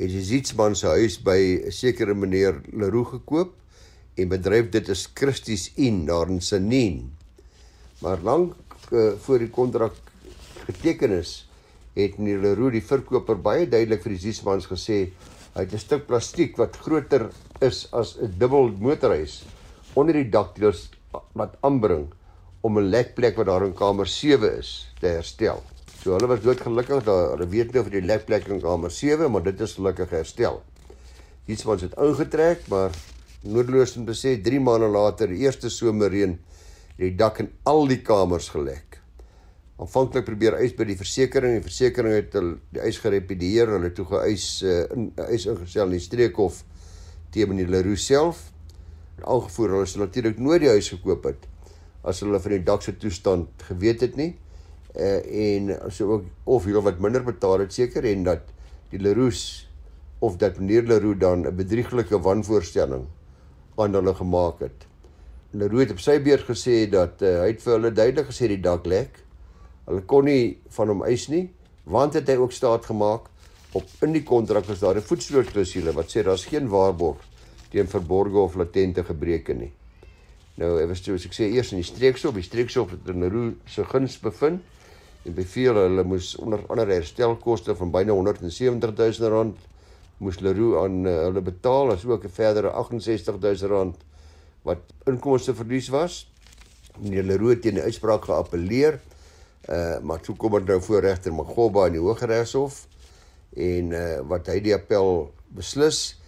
het 0.00 0.08
die 0.08 0.22
Zietsman 0.24 0.76
se 0.78 0.88
huis 0.88 1.18
by 1.20 1.36
'n 1.66 1.72
sekere 1.72 2.14
meneer 2.14 2.62
Leroux 2.72 3.10
gekoop 3.10 3.52
en 4.16 4.28
bedryf 4.28 4.70
dit 4.70 4.88
is 4.88 5.08
Christies 5.14 5.72
Inn 5.76 6.06
daar 6.06 6.28
in 6.28 6.40
Senien. 6.40 7.12
Maar 8.00 8.18
lank 8.22 8.54
uh, 8.92 9.12
voor 9.20 9.38
die 9.38 9.50
kontrak 9.50 9.94
geteken 10.64 11.10
is, 11.10 11.48
het 11.92 12.18
meneer 12.18 12.40
Leroux 12.40 12.72
die 12.72 12.84
verkoper 12.84 13.36
baie 13.36 13.68
duidelik 13.68 14.02
vir 14.02 14.16
die 14.16 14.24
Zietsmans 14.24 14.66
gesê 14.70 15.10
hy 15.60 15.66
het 15.66 15.74
'n 15.76 15.84
stuk 15.84 16.06
plastiek 16.08 16.56
wat 16.56 16.76
groter 16.80 17.28
is 17.60 17.84
as 17.92 18.16
'n 18.16 18.32
dubbel 18.40 18.72
motorhuis 18.80 19.44
onder 19.94 20.14
die 20.14 20.30
dakdeels 20.30 20.88
wat 21.36 21.56
aanbring 21.60 22.08
om 22.60 22.78
'n 22.78 22.88
lekplek 22.88 23.36
wat 23.36 23.46
daar 23.46 23.66
in 23.66 23.74
kamer 23.74 24.06
7 24.06 24.58
is 24.58 24.88
te 25.00 25.06
herstel. 25.06 25.62
So 26.02 26.12
hulle 26.12 26.26
was 26.26 26.40
doodgelukkig 26.40 27.04
dat 27.04 27.30
hulle 27.30 27.48
weet 27.48 27.72
nie 27.72 27.80
of 27.80 27.90
die 27.90 28.00
lekplek 28.00 28.48
in 28.48 28.60
kamer 28.60 28.90
7, 28.90 29.30
maar 29.30 29.42
dit 29.42 29.60
is 29.60 29.74
gelukkig 29.74 30.10
herstel. 30.10 30.62
Iets 31.46 31.62
wat 31.62 31.80
het 31.80 31.94
ingetrek, 31.98 32.68
maar 32.68 32.90
noodloos 33.42 33.96
en 33.96 34.06
besê 34.06 34.40
3 34.40 34.60
maande 34.60 34.88
later, 34.88 35.28
die 35.28 35.44
eerste 35.44 35.68
somerreën, 35.68 36.38
die 36.96 37.14
dak 37.16 37.38
in 37.38 37.52
al 37.64 37.86
die 37.86 38.00
kamers 38.02 38.48
gelek. 38.48 38.99
Aanvanklik 39.80 40.26
probeer 40.26 40.58
eis 40.60 40.74
by 40.76 40.84
die 40.90 40.96
versekerings, 40.98 41.62
die 41.62 41.64
versekerings 41.64 42.18
het 42.18 42.34
hulle 42.36 42.58
die 42.74 42.82
eis 42.84 42.98
gerepedieer, 43.00 43.70
hulle 43.78 43.92
toe 43.96 44.04
geëis 44.10 44.48
uh, 44.68 44.82
in 44.92 45.06
eis 45.24 45.46
ingestel 45.48 45.88
in 45.88 45.96
die 45.96 46.04
streekhof 46.04 46.58
teen 47.32 47.48
meneer 47.48 47.70
Leroux 47.72 48.02
self. 48.04 48.42
Aangevoer 49.24 49.78
hulle 49.78 49.88
sou 49.88 50.02
natuurlik 50.02 50.40
nooit 50.40 50.60
die 50.66 50.72
huis 50.74 50.90
gekoop 50.92 51.30
het 51.30 51.48
as 52.00 52.22
hulle 52.24 52.40
van 52.40 52.54
die 52.54 52.62
dak 52.64 52.84
se 52.84 52.94
toestand 52.96 53.64
geweet 53.68 54.04
het 54.04 54.16
nie. 54.20 54.34
Uh, 54.96 55.20
en 55.54 55.72
so 55.92 56.16
ook 56.16 56.28
of 56.50 56.68
hulle 56.68 56.82
wat 56.84 57.00
minder 57.00 57.24
betaal 57.24 57.64
het 57.64 57.72
seker 57.72 58.04
en 58.10 58.24
dat 58.26 58.48
die 58.90 59.00
Leroux 59.00 59.40
of 60.20 60.36
dat 60.40 60.58
meneer 60.58 60.88
Leroux 60.88 61.16
dan 61.20 61.46
'n 61.46 61.56
bedrieglike 61.56 62.18
wanvoorstelling 62.20 63.06
aan 63.76 63.94
hulle 63.94 64.14
gemaak 64.14 64.60
het. 64.60 64.86
Leroux 65.52 65.80
het 65.80 65.90
op 65.90 66.00
sy 66.00 66.20
beurt 66.20 66.44
gesê 66.44 66.90
dat 66.90 67.22
uh, 67.22 67.40
hy 67.42 67.48
het 67.54 67.62
vir 67.62 67.72
hulle 67.72 67.92
duidelik 67.92 68.28
gesê 68.28 68.48
die 68.48 68.60
dak 68.60 68.86
lek. 68.86 69.24
Hulle 69.90 70.06
kon 70.06 70.28
nie 70.30 70.60
van 70.76 70.92
hom 70.92 71.02
eis 71.02 71.26
nie 71.28 71.48
want 71.90 72.14
het 72.14 72.28
hy 72.30 72.36
ook 72.38 72.52
staat 72.54 72.86
gemaak 72.86 73.26
op 73.74 74.04
in 74.06 74.14
die 74.14 74.22
kontrak 74.26 74.68
was 74.70 74.82
daar 74.82 74.96
'n 74.96 75.08
voetslootklausule 75.10 75.92
wat 75.92 76.10
sê 76.10 76.22
daar's 76.22 76.46
geen 76.46 76.68
waarborg 76.68 77.18
teen 77.70 77.88
verborgde 77.88 78.38
of 78.38 78.54
latente 78.54 79.04
gebreke 79.04 79.54
nie. 79.54 79.72
Nou, 80.54 80.78
hy 80.78 80.86
was 80.86 81.02
soos 81.02 81.26
ek 81.26 81.32
sê 81.32 81.50
eers 81.50 81.72
in 81.72 81.78
die 81.78 81.86
streekshop, 81.86 82.34
die 82.34 82.42
streekshop 82.42 82.90
het 82.90 83.08
in 83.08 83.28
Roo 83.30 83.54
se 83.66 83.84
guns 83.84 84.18
bevind 84.18 84.60
en 85.24 85.34
beveel 85.34 85.74
hulle 85.74 86.04
moes 86.04 86.36
onder 86.36 86.60
andere 86.68 86.92
herstelkoste 86.92 87.74
van 87.74 87.90
byna 87.90 88.12
170 88.12 88.94
000 88.96 89.30
rand 89.30 89.56
moes 90.20 90.40
Leroux 90.40 90.76
aan 90.82 91.06
uh, 91.06 91.14
hulle 91.26 91.40
betaal 91.40 91.92
as 91.94 92.04
ook 92.04 92.24
'n 92.24 92.28
verdere 92.28 92.70
68 92.70 93.38
000 93.40 93.72
rand 93.72 93.96
wat 94.62 94.78
inkomste 95.06 95.54
verlies 95.54 95.88
was. 95.88 96.26
Meneer 96.98 97.24
Leroux 97.24 97.60
teen 97.60 97.74
die 97.74 97.82
uitspraak 97.82 98.24
geappeleer. 98.24 99.00
Uh 99.68 99.98
maar 100.00 100.20
toe 100.24 100.36
kom 100.36 100.56
dit 100.56 100.70
nou 100.72 100.80
voor 100.82 101.04
regter 101.04 101.34
Magoba 101.34 101.86
in 101.90 101.98
die 101.98 102.00
Hooggeregshof 102.00 102.86
en 103.56 103.92
uh 103.92 104.20
wat 104.30 104.48
hy 104.48 104.60
die 104.64 104.74
appel 104.74 105.28
beslis 105.52 106.20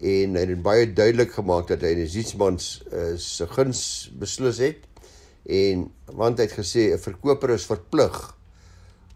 en 0.00 0.34
hy 0.34 0.46
het 0.48 0.62
baie 0.64 0.88
duidelik 0.88 1.34
gemaak 1.36 1.68
dat 1.68 1.84
hy 1.84 1.92
in 1.94 2.08
Zietsmans 2.08 2.80
uh, 2.88 3.12
se 3.20 3.46
guns 3.52 3.82
beslis 4.18 4.58
het 4.64 4.86
en 5.44 5.86
want 6.16 6.40
hy 6.40 6.48
het 6.48 6.56
gesê 6.56 6.90
'n 6.94 7.02
verkoper 7.02 7.52
is 7.54 7.68
verplig 7.68 8.16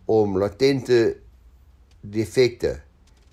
om 0.06 0.38
latente 0.38 1.16
defekte 2.00 2.76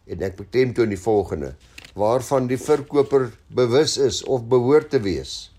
en 0.08 0.24
ek 0.24 0.40
beklemtoon 0.40 0.90
die 0.90 1.00
volgende 1.00 1.56
waarvan 1.94 2.48
die 2.48 2.58
verkoper 2.58 3.30
bewus 3.52 3.98
is 3.98 4.24
of 4.24 4.48
behoort 4.48 4.90
te 4.90 5.00
wees 5.00 5.52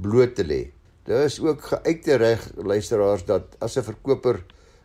bloot 0.00 0.34
te 0.36 0.44
lê. 0.44 0.70
Daar 1.10 1.24
is 1.24 1.40
ook 1.42 1.62
geuite 1.62 2.14
reg 2.14 2.50
luisteraars 2.54 3.24
dat 3.24 3.56
as 3.58 3.74
'n 3.76 3.82
verkoper 3.82 4.44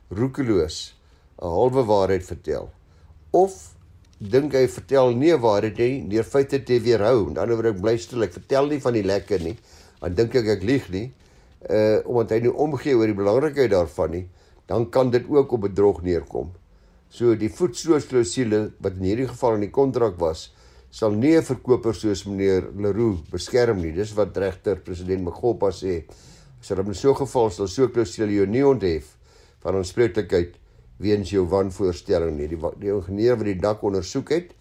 roekeloos 0.09 0.97
'n 1.38 1.45
halwe 1.45 1.83
waarheid 1.83 2.25
vertel 2.25 2.71
of 3.29 3.75
dink 4.17 4.53
hy 4.53 4.67
vertel 4.67 5.13
nie 5.15 5.35
waar 5.38 5.61
dit 5.61 5.77
nie 5.77 6.07
deur 6.07 6.23
feite 6.23 6.63
te 6.63 6.79
weerhou. 6.81 7.27
Aan 7.27 7.33
die 7.49 7.55
ander 7.55 7.99
stil. 7.99 8.23
Ek 8.23 8.33
vertel 8.33 8.67
nie 8.67 8.81
van 8.81 8.93
die 8.93 9.03
lekker 9.03 9.43
nie. 9.43 9.57
Dan 9.99 10.13
dink 10.13 10.35
ek 10.35 10.47
ek 10.47 10.63
lieg 10.63 10.89
nie. 10.89 11.13
Uh 11.69 11.99
omdat 12.05 12.29
hy 12.29 12.39
nie 12.39 12.53
omgee 12.53 12.95
oor 12.95 13.05
die 13.05 13.21
belangrikheid 13.21 13.71
daarvan 13.71 14.11
nie, 14.11 14.29
dan 14.65 14.89
kan 14.89 15.11
dit 15.11 15.29
ook 15.29 15.51
op 15.51 15.61
bedrog 15.61 16.01
neerkom. 16.01 16.51
So 17.09 17.35
die 17.35 17.49
voetsoosklausule 17.49 18.71
wat 18.79 18.93
in 18.93 19.03
hierdie 19.03 19.27
geval 19.27 19.53
in 19.53 19.59
die 19.59 19.73
kontrak 19.73 20.17
was, 20.19 20.54
sal 20.95 21.12
nie 21.12 21.36
'n 21.36 21.43
verkoper 21.43 21.93
soos 21.93 22.23
meneer 22.25 22.69
Leroux 22.84 23.17
beskerm 23.31 23.81
nie. 23.81 23.91
Dis 23.91 24.13
wat 24.15 24.38
regter 24.38 24.77
president 24.79 25.23
Magopa 25.23 25.69
sê. 25.71 26.05
As 26.62 26.69
hulle 26.69 26.86
in 26.88 26.93
so 26.93 27.12
'n 27.12 27.15
geval 27.15 27.49
sal 27.51 27.67
so 27.67 27.88
klousule 27.88 28.47
nie 28.47 28.63
onthef 28.63 29.05
van 29.60 29.75
aanspreeklikheid 29.75 30.53
weens 30.97 31.29
jou 31.29 31.45
wanvoorstelling 31.45 32.38
nie. 32.38 32.47
Die, 32.47 32.60
die 32.79 32.89
ingenieur 32.89 33.36
wat 33.36 33.45
die 33.45 33.60
dak 33.60 33.84
ondersoek 33.84 34.29
het, 34.29 34.53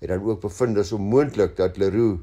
het 0.00 0.08
dan 0.08 0.22
ook 0.22 0.40
bevind 0.40 0.74
dis 0.74 0.92
onmoontlik 0.92 1.56
dat 1.56 1.76
Leroux 1.76 2.20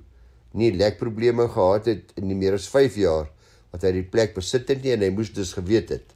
nie 0.54 0.72
lekprobleme 0.72 1.48
gehad 1.48 1.86
het 1.86 2.14
in 2.16 2.28
die 2.28 2.36
meer 2.36 2.54
as 2.54 2.68
5 2.68 2.96
jaar 2.96 3.30
wat 3.72 3.84
hy 3.84 3.92
die 3.92 4.10
plek 4.10 4.34
besit 4.34 4.68
het 4.70 4.84
nie 4.84 4.94
en 4.94 5.02
hy 5.02 5.10
moes 5.10 5.32
dus 5.34 5.54
geweet 5.54 5.90
het 5.90 6.16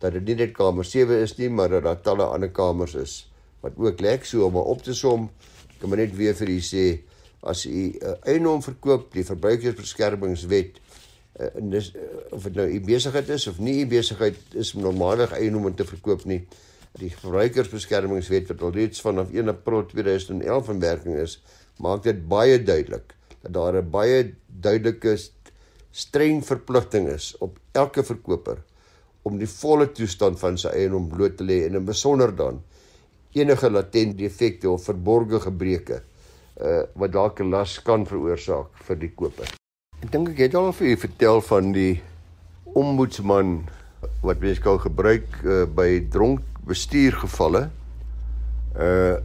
dat 0.00 0.12
dit 0.12 0.24
nie 0.24 0.34
net 0.34 0.52
kamer 0.52 0.84
7 0.84 1.22
is 1.22 1.36
nie, 1.38 1.48
maar 1.48 1.68
dat 1.68 1.84
daar 1.84 2.00
talle 2.02 2.24
ander 2.24 2.50
kamers 2.50 2.94
is 2.94 3.32
wat 3.62 3.78
ook 3.78 4.00
lek 4.00 4.24
so 4.26 4.46
om 4.48 4.56
op 4.56 4.82
te 4.82 4.94
som. 4.94 5.28
Ek 5.82 5.88
kan 5.88 5.98
net 5.98 6.12
weer 6.14 6.34
vir 6.38 6.50
u 6.54 6.60
sê 6.62 7.02
as 7.42 7.64
u 7.66 7.70
'n 7.74 7.98
uh, 7.98 8.14
eienaam 8.22 8.60
verkoop, 8.62 9.08
die 9.10 9.24
verbruikersbeskermingswet 9.26 10.78
uh, 10.78 11.48
en 11.58 11.70
dis 11.70 11.88
uh, 11.98 12.02
of 12.30 12.44
dit 12.46 12.54
nou 12.54 12.68
u 12.70 12.78
besigheid 12.86 13.28
is 13.34 13.48
of 13.50 13.58
nie 13.58 13.80
u 13.82 13.86
besigheid 13.90 14.38
is 14.54 14.74
om 14.74 14.84
normaalweg 14.86 15.34
eienaam 15.34 15.74
te 15.74 15.84
verkoop 15.84 16.22
nie 16.24 16.44
die 17.00 17.10
verbruikersbeskermingswet 17.10 18.46
wat 18.52 18.62
al 18.62 18.74
reeds 18.76 19.02
vanaf 19.02 19.34
1 19.34 19.50
April 19.50 19.82
2011 19.90 20.70
in 20.70 20.80
werking 20.86 21.18
is, 21.18 21.40
maak 21.82 22.04
dit 22.06 22.20
baie 22.30 22.62
duidelik 22.62 23.16
dat 23.42 23.52
daar 23.58 23.82
'n 23.82 23.90
baie 23.90 24.34
duidelike 24.46 25.18
streng 25.90 26.44
verpligting 26.46 27.08
is 27.08 27.34
op 27.40 27.58
elke 27.72 28.06
verkoper 28.06 28.62
om 29.26 29.38
die 29.38 29.50
volle 29.50 29.90
toestand 29.90 30.38
van 30.38 30.58
sy 30.58 30.68
eiendom 30.68 31.08
bloot 31.08 31.36
te 31.36 31.44
lê 31.44 31.66
en 31.66 31.74
in 31.74 31.84
besonder 31.84 32.30
dan 32.36 32.62
enige 33.32 33.70
latente 33.70 34.16
defekte 34.16 34.70
of 34.70 34.84
verborgde 34.84 35.40
gebreke 35.40 36.02
uh 36.60 36.82
wat 36.94 37.12
dalk 37.12 37.40
'n 37.40 37.50
las 37.50 37.78
kan 37.82 38.06
veroorsaak 38.06 38.68
vir 38.86 38.96
die 38.96 39.12
koper. 39.16 39.48
Ek 40.02 40.10
dink 40.12 40.28
ek 40.28 40.38
het 40.38 40.54
al 40.54 40.72
vir 40.72 40.86
u 40.92 40.96
vertel 40.96 41.40
van 41.40 41.72
die 41.72 42.02
ombudsman 42.74 43.68
wat 44.22 44.40
mens 44.40 44.58
kan 44.58 44.78
gebruik 44.78 45.26
uh, 45.44 45.64
by 45.64 46.00
dronk 46.10 46.40
bestuurgevalle. 46.66 47.70
Uh 48.76 49.16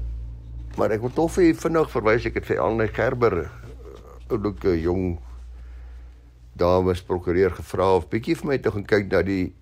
maar 0.77 0.91
ek 0.93 1.01
wil 1.01 1.09
tog 1.09 1.31
vir 1.33 1.55
vinnig 1.57 1.89
verwys 1.89 2.25
ek 2.29 2.35
het 2.37 2.45
vir 2.45 2.59
Anne 2.61 2.85
Gerber 2.87 3.49
oulike 4.29 4.75
jong 4.77 5.17
dames 6.53 7.01
prokureur 7.01 7.49
gevra 7.57 7.95
of 7.97 8.05
bietjie 8.11 8.35
vir 8.37 8.47
my 8.51 8.57
toe 8.61 8.71
gaan 8.75 8.85
kyk 8.85 9.09
dat 9.09 9.25
die 9.25 9.55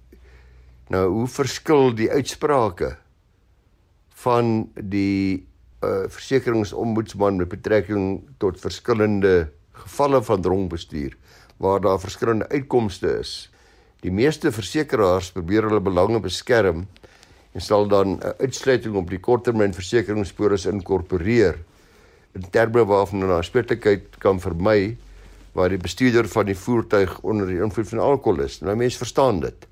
nou 0.92 1.06
hoe 1.14 1.28
verskil 1.32 1.96
die 1.96 2.10
uitsprake 2.12 2.98
van 4.24 4.70
die 4.80 5.48
uh 5.84 6.08
versekeringsombudsman 6.10 7.38
met 7.42 7.52
betrekking 7.52 8.24
tot 8.40 8.60
verskillende 8.60 9.52
gevalle 9.76 10.22
van 10.24 10.42
dronkbestuur 10.42 11.18
waar 11.58 11.82
daar 11.82 12.00
verskillende 12.00 12.48
uitkomste 12.50 13.20
is. 13.20 13.52
Die 14.02 14.12
meeste 14.12 14.52
versekeraars 14.52 15.32
probeer 15.36 15.68
hulle 15.68 15.82
belange 15.84 16.20
beskerm 16.24 16.86
en 17.54 17.62
sal 17.62 17.88
dan 17.88 18.18
'n 18.20 18.34
uitsluiting 18.40 18.96
op 18.96 19.10
die 19.10 19.20
korttermynversekeringspolis 19.20 20.66
inkorporeer 20.66 21.60
in 22.36 22.50
terme 22.52 22.86
waarvan 22.86 23.22
hulle 23.22 23.40
aanspreeklikheid 23.40 24.18
kan 24.20 24.40
vermy 24.40 24.98
waar 25.56 25.70
die 25.70 25.80
bestuurder 25.80 26.28
van 26.28 26.46
die 26.46 26.58
voertuig 26.58 27.20
onder 27.22 27.48
die 27.48 27.62
invloed 27.64 27.88
van 27.88 28.00
alkohol 28.00 28.44
is. 28.44 28.60
Nou 28.60 28.76
mense 28.76 28.98
verstaan 28.98 29.40
dit. 29.40 29.68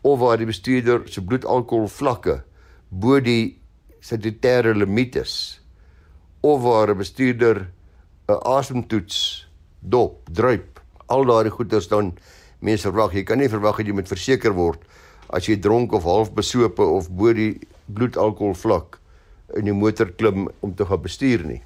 Of 0.00 0.18
waar 0.18 0.36
die 0.36 0.46
bestuurder 0.46 1.02
se 1.04 1.24
bloedalkohol 1.24 1.88
vlakke 1.88 2.42
bo 2.88 3.20
die 3.20 3.60
statutêre 4.02 4.74
limiet 4.74 5.16
is. 5.16 5.60
Of 6.42 6.62
waar 6.62 6.90
'n 6.90 6.98
bestuurder 6.98 7.70
'n 8.28 8.40
asemtoets 8.42 9.46
dop, 9.78 10.28
druip. 10.30 10.80
Al 11.06 11.24
daardie 11.24 11.50
goeders 11.50 11.88
dan 11.88 12.14
mense 12.58 12.82
verwag, 12.82 13.14
jy 13.14 13.22
kan 13.22 13.38
nie 13.38 13.48
verwag 13.48 13.76
dat 13.76 13.86
jy 13.86 13.92
moet 13.92 14.08
verseker 14.08 14.52
word 14.54 14.80
as 15.28 15.46
jy 15.46 15.56
dronk 15.56 15.92
of 15.92 16.02
half 16.02 16.32
besope 16.34 16.82
of 16.82 17.10
bo 17.10 17.32
die 17.32 17.60
bloedalkohol 17.86 18.54
vlak 18.54 18.98
in 19.56 19.64
die 19.64 19.72
motor 19.72 20.10
klim 20.10 20.48
om 20.60 20.74
te 20.74 20.84
gaan 20.84 21.02
bestuur 21.02 21.44
nie. 21.46 21.62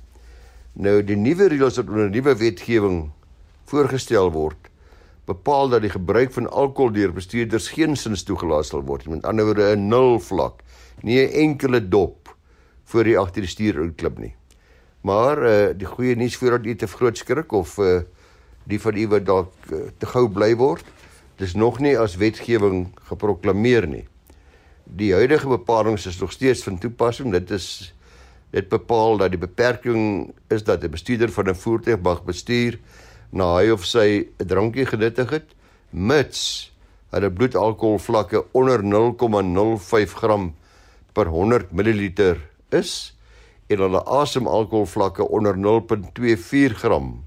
Nou 0.75 1.03
die 1.03 1.17
nuwe 1.17 1.49
reëls 1.49 1.77
wat 1.77 1.89
onder 1.89 2.11
nuwe 2.11 2.35
wetgewing 2.35 3.11
voorgestel 3.65 4.31
word, 4.33 4.69
bepaal 5.27 5.69
dat 5.69 5.83
die 5.83 5.91
gebruik 5.91 6.33
van 6.33 6.49
alkohol 6.51 6.93
deur 6.93 7.13
bestuurders 7.13 7.69
geensins 7.69 8.25
toegelaat 8.25 8.67
sal 8.67 8.83
word. 8.83 9.07
Met 9.09 9.25
ander 9.25 9.45
woorde 9.45 9.77
'n 9.77 9.89
nul 9.89 10.19
vlak, 10.21 10.63
nie 11.03 11.19
'n 11.21 11.33
enkele 11.33 11.81
dop 11.81 12.26
voor 12.91 13.05
die 13.05 13.19
agter 13.19 13.45
die 13.45 13.51
stuur 13.51 13.81
uitklip 13.83 14.19
nie. 14.19 14.35
Maar 15.07 15.43
uh 15.47 15.71
die 15.79 15.87
goeie 15.87 16.17
nuus 16.17 16.37
voordat 16.37 16.67
u 16.67 16.75
te 16.75 16.87
groot 16.87 17.19
skrik 17.19 17.53
of 17.53 17.79
uh 17.79 18.01
die 18.67 18.81
van 18.83 18.97
u 18.97 19.09
wat 19.09 19.27
dalk 19.27 19.53
uh, 19.71 19.87
te 19.99 20.07
gou 20.11 20.27
bly 20.29 20.57
word, 20.59 20.85
dis 21.39 21.55
nog 21.55 21.79
nie 21.79 21.95
as 21.99 22.17
wetgewing 22.19 22.89
geproklaameer 23.07 23.87
nie. 23.87 24.07
Die 24.85 25.13
huidige 25.15 25.49
bepalinge 25.49 26.03
is 26.03 26.19
nog 26.19 26.33
steeds 26.33 26.65
van 26.67 26.79
toepassing. 26.79 27.31
Dit 27.33 27.51
is 27.51 27.95
dit 28.51 28.69
bepaal 28.69 29.21
dat 29.23 29.31
die 29.31 29.39
beperking 29.39 30.33
is 30.51 30.65
dat 30.65 30.83
'n 30.83 30.91
bestuurder 30.91 31.31
van 31.31 31.49
'n 31.49 31.55
voertuig 31.55 32.01
mag 32.01 32.25
bestuur 32.25 32.79
na 33.31 33.57
hy 33.59 33.71
of 33.71 33.85
sy 33.85 34.27
'n 34.39 34.47
drankie 34.47 34.87
genuttig 34.87 35.31
het 35.31 35.55
mits 35.91 36.73
hulle 37.11 37.31
bloedalkohol 37.31 37.99
vlakke 37.99 38.45
onder 38.53 38.83
0,05 38.83 40.15
gram 40.15 40.55
per 41.13 41.27
100 41.27 41.73
ml 41.73 42.37
is 42.75 43.15
en 43.67 43.83
hulle 43.83 44.03
asemalkohol 44.05 44.87
vlakke 44.87 45.27
onder 45.29 45.57
0.24 45.59 46.79
gram 46.83 47.27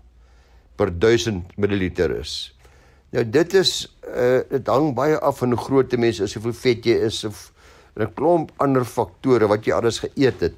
per 0.75 0.91
1000 0.99 1.57
ml 1.57 1.81
is. 2.19 2.55
Nou 3.11 3.25
dit 3.25 3.53
is 3.53 3.73
uh 4.07 4.41
dit 4.49 4.67
hang 4.67 4.93
baie 4.95 5.17
af 5.17 5.41
van 5.41 5.51
hoe 5.55 5.63
groot 5.65 5.93
'n 5.93 5.99
mens 5.99 6.19
is, 6.19 6.33
hoeveel 6.33 6.53
vet 6.53 6.85
jy 6.85 6.97
is 7.09 7.23
of 7.23 7.51
'n 7.95 8.13
klomp 8.13 8.51
ander 8.57 8.85
faktore 8.85 9.47
wat 9.47 9.65
jy 9.65 9.73
alles 9.73 9.99
geëet 9.99 10.39
het 10.39 10.57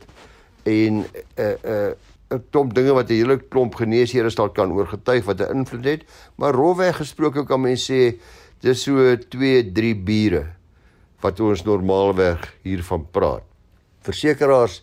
en 0.63 1.05
uh, 1.37 1.45
'n 1.45 1.57
uh, 1.65 1.91
'n 2.31 2.43
klomp 2.51 2.73
dinge 2.73 2.93
wat 2.93 3.09
'n 3.09 3.19
hele 3.19 3.37
klomp 3.37 3.75
geneesheere 3.75 4.29
dalk 4.35 4.55
kan 4.55 4.71
oorgetuig 4.71 5.25
wat 5.25 5.41
'n 5.41 5.51
invloed 5.57 5.85
het, 5.85 6.01
maar 6.35 6.53
rofweg 6.53 6.95
gesproke 6.97 7.45
kan 7.45 7.61
mens 7.61 7.91
sê 7.91 8.19
dis 8.61 8.83
so 8.83 9.15
2, 9.17 9.71
3 9.71 9.95
bure 9.95 10.45
wat 11.21 11.39
ons 11.39 11.63
normaalweg 11.63 12.53
hiervan 12.63 13.05
praat. 13.11 13.50
Versekeraars 14.07 14.81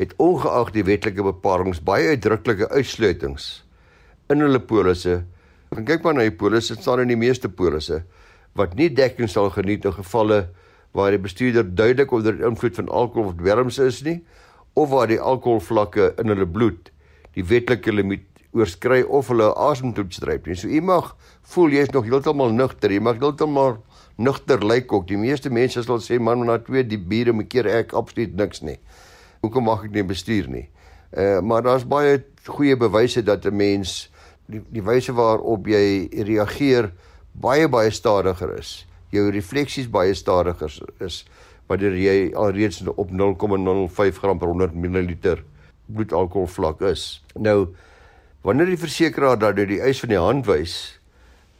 het 0.00 0.14
ongeag 0.20 0.72
die 0.74 0.84
wetlike 0.84 1.24
bepalinge 1.24 1.78
baie 1.84 2.14
uitdruklike 2.14 2.68
uitsluitings 2.72 3.62
in 4.32 4.42
hulle 4.44 4.60
polisse. 4.60 5.22
Gaan 5.72 5.86
kyk 5.88 6.04
maar 6.04 6.16
na 6.18 6.26
die 6.26 6.36
polisse, 6.36 6.74
dit 6.74 6.84
staan 6.84 7.04
in 7.04 7.12
die 7.12 7.20
meeste 7.20 7.48
polisse 7.48 8.02
wat 8.58 8.74
nie 8.76 8.90
dekking 8.92 9.30
sal 9.32 9.48
geniet 9.54 9.86
in 9.88 9.94
gevalle 9.96 10.42
waar 10.92 11.14
die 11.14 11.20
bestuurder 11.24 11.64
duidelik 11.64 12.10
onder 12.12 12.42
invloed 12.44 12.76
van 12.76 12.90
alkohol 12.92 13.30
of 13.30 13.38
dwelms 13.38 13.78
is 13.80 14.02
nie 14.04 14.18
of 14.76 14.90
waar 14.92 15.08
die 15.08 15.20
alkoholvlakke 15.20 16.12
in 16.20 16.32
hulle 16.32 16.48
bloed 16.48 16.90
die 17.36 17.44
wetlike 17.48 17.92
limiet 17.92 18.28
oorskry 18.52 19.00
of 19.08 19.30
hulle 19.32 19.48
asemtoets 19.56 20.20
dryf 20.20 20.44
nie. 20.44 20.56
So 20.56 20.68
u 20.68 20.80
mag 20.84 21.14
voel 21.54 21.72
jy 21.72 21.86
is 21.86 21.94
nog 21.94 22.04
heeltemal 22.04 22.52
nugter, 22.52 22.92
jy 22.92 23.00
mag 23.00 23.20
heeltemal 23.22 23.78
nugter 24.22 24.62
lyk 24.64 24.92
ook. 24.92 25.08
Die 25.08 25.18
meeste 25.18 25.50
mense 25.50 25.82
sal 25.82 26.00
sê 26.04 26.20
man 26.22 26.44
na 26.46 26.58
twee 26.62 26.84
die 26.86 27.00
biere 27.00 27.34
me 27.34 27.44
keer 27.44 27.68
ek 27.70 27.94
absoluut 27.98 28.36
niks 28.38 28.62
nie. 28.62 28.78
Hoekom 29.42 29.66
mag 29.66 29.84
ek 29.88 29.96
nie 29.96 30.06
bestuur 30.06 30.48
nie? 30.50 30.68
Uh 31.12 31.40
maar 31.42 31.62
daar's 31.66 31.84
baie 31.88 32.22
goeie 32.46 32.76
bewyse 32.78 33.22
dat 33.22 33.46
'n 33.46 33.56
mens 33.56 34.10
die 34.46 34.62
die 34.70 34.82
wyse 34.82 35.12
waarop 35.12 35.66
jy 35.66 36.08
reageer 36.26 36.92
baie 37.32 37.68
baie 37.68 37.90
stadiger 37.90 38.58
is. 38.58 38.86
Jou 39.10 39.30
refleksies 39.30 39.90
baie 39.90 40.14
stadiger 40.14 40.70
is. 41.00 41.24
wanneer 41.72 41.96
jy 41.96 42.16
alreeds 42.36 42.82
op 42.90 43.10
0,05 43.10 44.20
gram 44.20 44.38
per 44.38 44.50
100 44.50 44.74
ml 44.76 45.38
bloedalkohol 45.92 46.48
vlak 46.50 46.82
is. 46.88 47.22
Nou 47.34 47.72
wanneer 48.42 48.72
die 48.72 48.80
versekeraar 48.80 49.38
dan 49.38 49.56
nou 49.56 49.66
die 49.70 49.80
eis 49.80 50.00
van 50.02 50.12
die 50.12 50.20
hand 50.20 50.48
wys, 50.50 50.98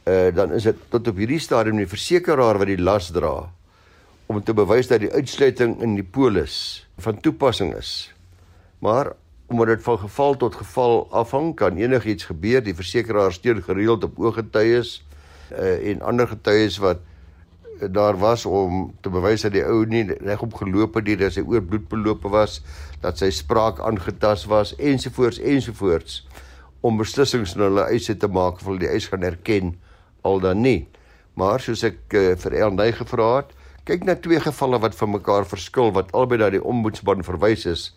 uh 0.03 0.35
dan 0.35 0.51
is 0.51 0.63
dit 0.67 0.79
tot 0.91 1.07
op 1.07 1.17
hierdie 1.17 1.39
stadium 1.39 1.77
die 1.79 1.87
versekeraar 1.87 2.57
wat 2.59 2.67
die 2.67 2.81
las 2.81 3.11
dra 3.15 3.49
om 4.27 4.41
te 4.43 4.55
bewys 4.55 4.89
dat 4.91 5.03
die 5.03 5.11
uitsluiting 5.11 5.77
in 5.83 5.95
die 5.95 6.03
polis 6.03 6.55
van 7.03 7.19
toepassing 7.19 7.73
is. 7.75 8.11
Maar 8.79 9.13
omdat 9.47 9.67
dit 9.67 9.83
van 9.83 9.99
geval 9.99 10.37
tot 10.37 10.55
geval 10.55 11.07
afhang, 11.11 11.55
kan 11.55 11.77
enigiets 11.77 12.25
gebeur. 12.25 12.63
Die 12.63 12.75
versekeraar 12.75 13.33
steun 13.33 13.61
gereeld 13.63 14.03
op 14.03 14.19
ooggetuies 14.19 15.01
uh 15.51 15.89
en 15.91 16.01
ander 16.01 16.27
getuies 16.27 16.77
wat 16.81 17.03
daar 17.91 18.17
was 18.17 18.45
om 18.45 18.93
te 19.01 19.09
bewys 19.09 19.43
dat 19.43 19.51
die 19.53 19.63
ou 19.65 19.83
nie 19.85 20.05
regop 20.23 20.53
geloop 20.55 20.95
het 20.95 21.07
nie, 21.07 21.17
dat 21.19 21.35
sy 21.35 21.43
oorbloed 21.45 21.87
beloop 21.91 22.23
was, 22.31 22.61
dat 23.03 23.19
sy 23.19 23.29
spraak 23.33 23.81
aangetast 23.83 24.47
was 24.51 24.75
ensovoorts 24.77 25.39
ensovoorts 25.39 26.21
om 26.81 26.97
beslissings 26.99 27.55
in 27.55 27.65
hulle 27.65 27.87
eise 27.91 28.15
te 28.17 28.27
maak 28.27 28.61
of 28.61 28.69
hulle 28.69 28.83
die 28.85 28.91
eis 28.91 29.09
gaan 29.11 29.25
erken 29.27 29.73
al 30.23 30.39
dan 30.39 30.61
nie. 30.61 30.87
Maar 31.39 31.59
soos 31.59 31.83
ek 31.83 32.13
uh, 32.13 32.33
vir 32.39 32.57
Elnay 32.65 32.91
gevra 32.91 33.29
het, 33.41 33.53
kyk 33.85 34.05
na 34.07 34.15
twee 34.15 34.39
gevalle 34.39 34.79
wat 34.79 34.95
van 34.95 35.11
mekaar 35.15 35.45
verskil 35.45 35.91
wat 35.95 36.11
albei 36.13 36.39
na 36.39 36.49
die 36.53 36.63
ombudsman 36.63 37.23
verwys 37.23 37.65
is 37.69 37.91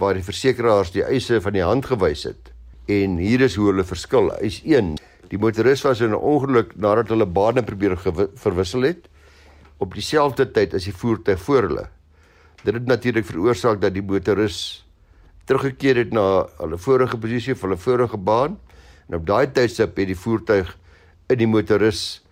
waar 0.00 0.16
die 0.16 0.24
versekeraars 0.24 0.92
die 0.92 1.04
eise 1.04 1.40
van 1.40 1.54
die 1.56 1.64
hand 1.64 1.86
gewys 1.88 2.24
het. 2.28 2.52
En 2.88 3.16
hier 3.16 3.40
is 3.40 3.56
hoe 3.56 3.70
hulle 3.70 3.84
verskil. 3.84 4.28
Eis 4.40 4.60
1 4.64 4.96
Die 5.30 5.38
motoris 5.42 5.82
was 5.82 6.00
in 6.00 6.12
'n 6.14 6.22
ongeluk 6.32 6.76
nadat 6.76 7.08
hulle 7.08 7.26
bane 7.26 7.62
probeer 7.62 7.96
verwissel 8.34 8.82
het 8.82 9.08
op 9.78 9.94
dieselfde 9.94 10.50
tyd 10.50 10.74
as 10.74 10.84
die 10.84 10.94
voertuig 10.94 11.40
voor 11.40 11.62
hulle. 11.62 11.88
Dit 12.62 12.74
het 12.74 12.86
natuurlik 12.86 13.26
veroorsaak 13.26 13.80
dat 13.80 13.94
die 13.94 14.02
motoris 14.02 14.86
teruggekeer 15.44 15.96
het 15.96 16.12
na 16.12 16.46
hulle 16.58 16.78
vorige 16.78 17.18
posisie 17.18 17.52
of 17.52 17.60
hulle 17.60 17.76
vorige 17.76 18.16
baan 18.16 18.58
en 19.08 19.18
op 19.18 19.26
daai 19.26 19.52
tydstip 19.52 19.96
het 19.96 20.06
die 20.06 20.18
voertuig 20.18 20.78
in 21.32 21.38
die 21.38 21.50
motoris 21.50 22.22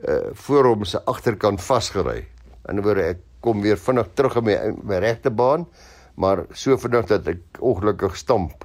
uh 0.00 0.32
voor 0.32 0.64
hom 0.64 0.84
se 0.84 1.00
agterkant 1.04 1.60
vasgery. 1.60 2.24
In 2.68 2.76
'n 2.76 2.82
woorde 2.82 3.02
ek 3.02 3.18
kom 3.40 3.60
weer 3.60 3.76
vinnig 3.76 4.08
terug 4.14 4.36
in 4.36 4.44
my, 4.44 4.56
my 4.82 4.98
regte 4.98 5.30
baan, 5.30 5.66
maar 6.14 6.46
so 6.52 6.76
vinnig 6.76 7.06
dat 7.06 7.26
ek 7.26 7.60
ongelukkig 7.60 8.16
stamp 8.16 8.64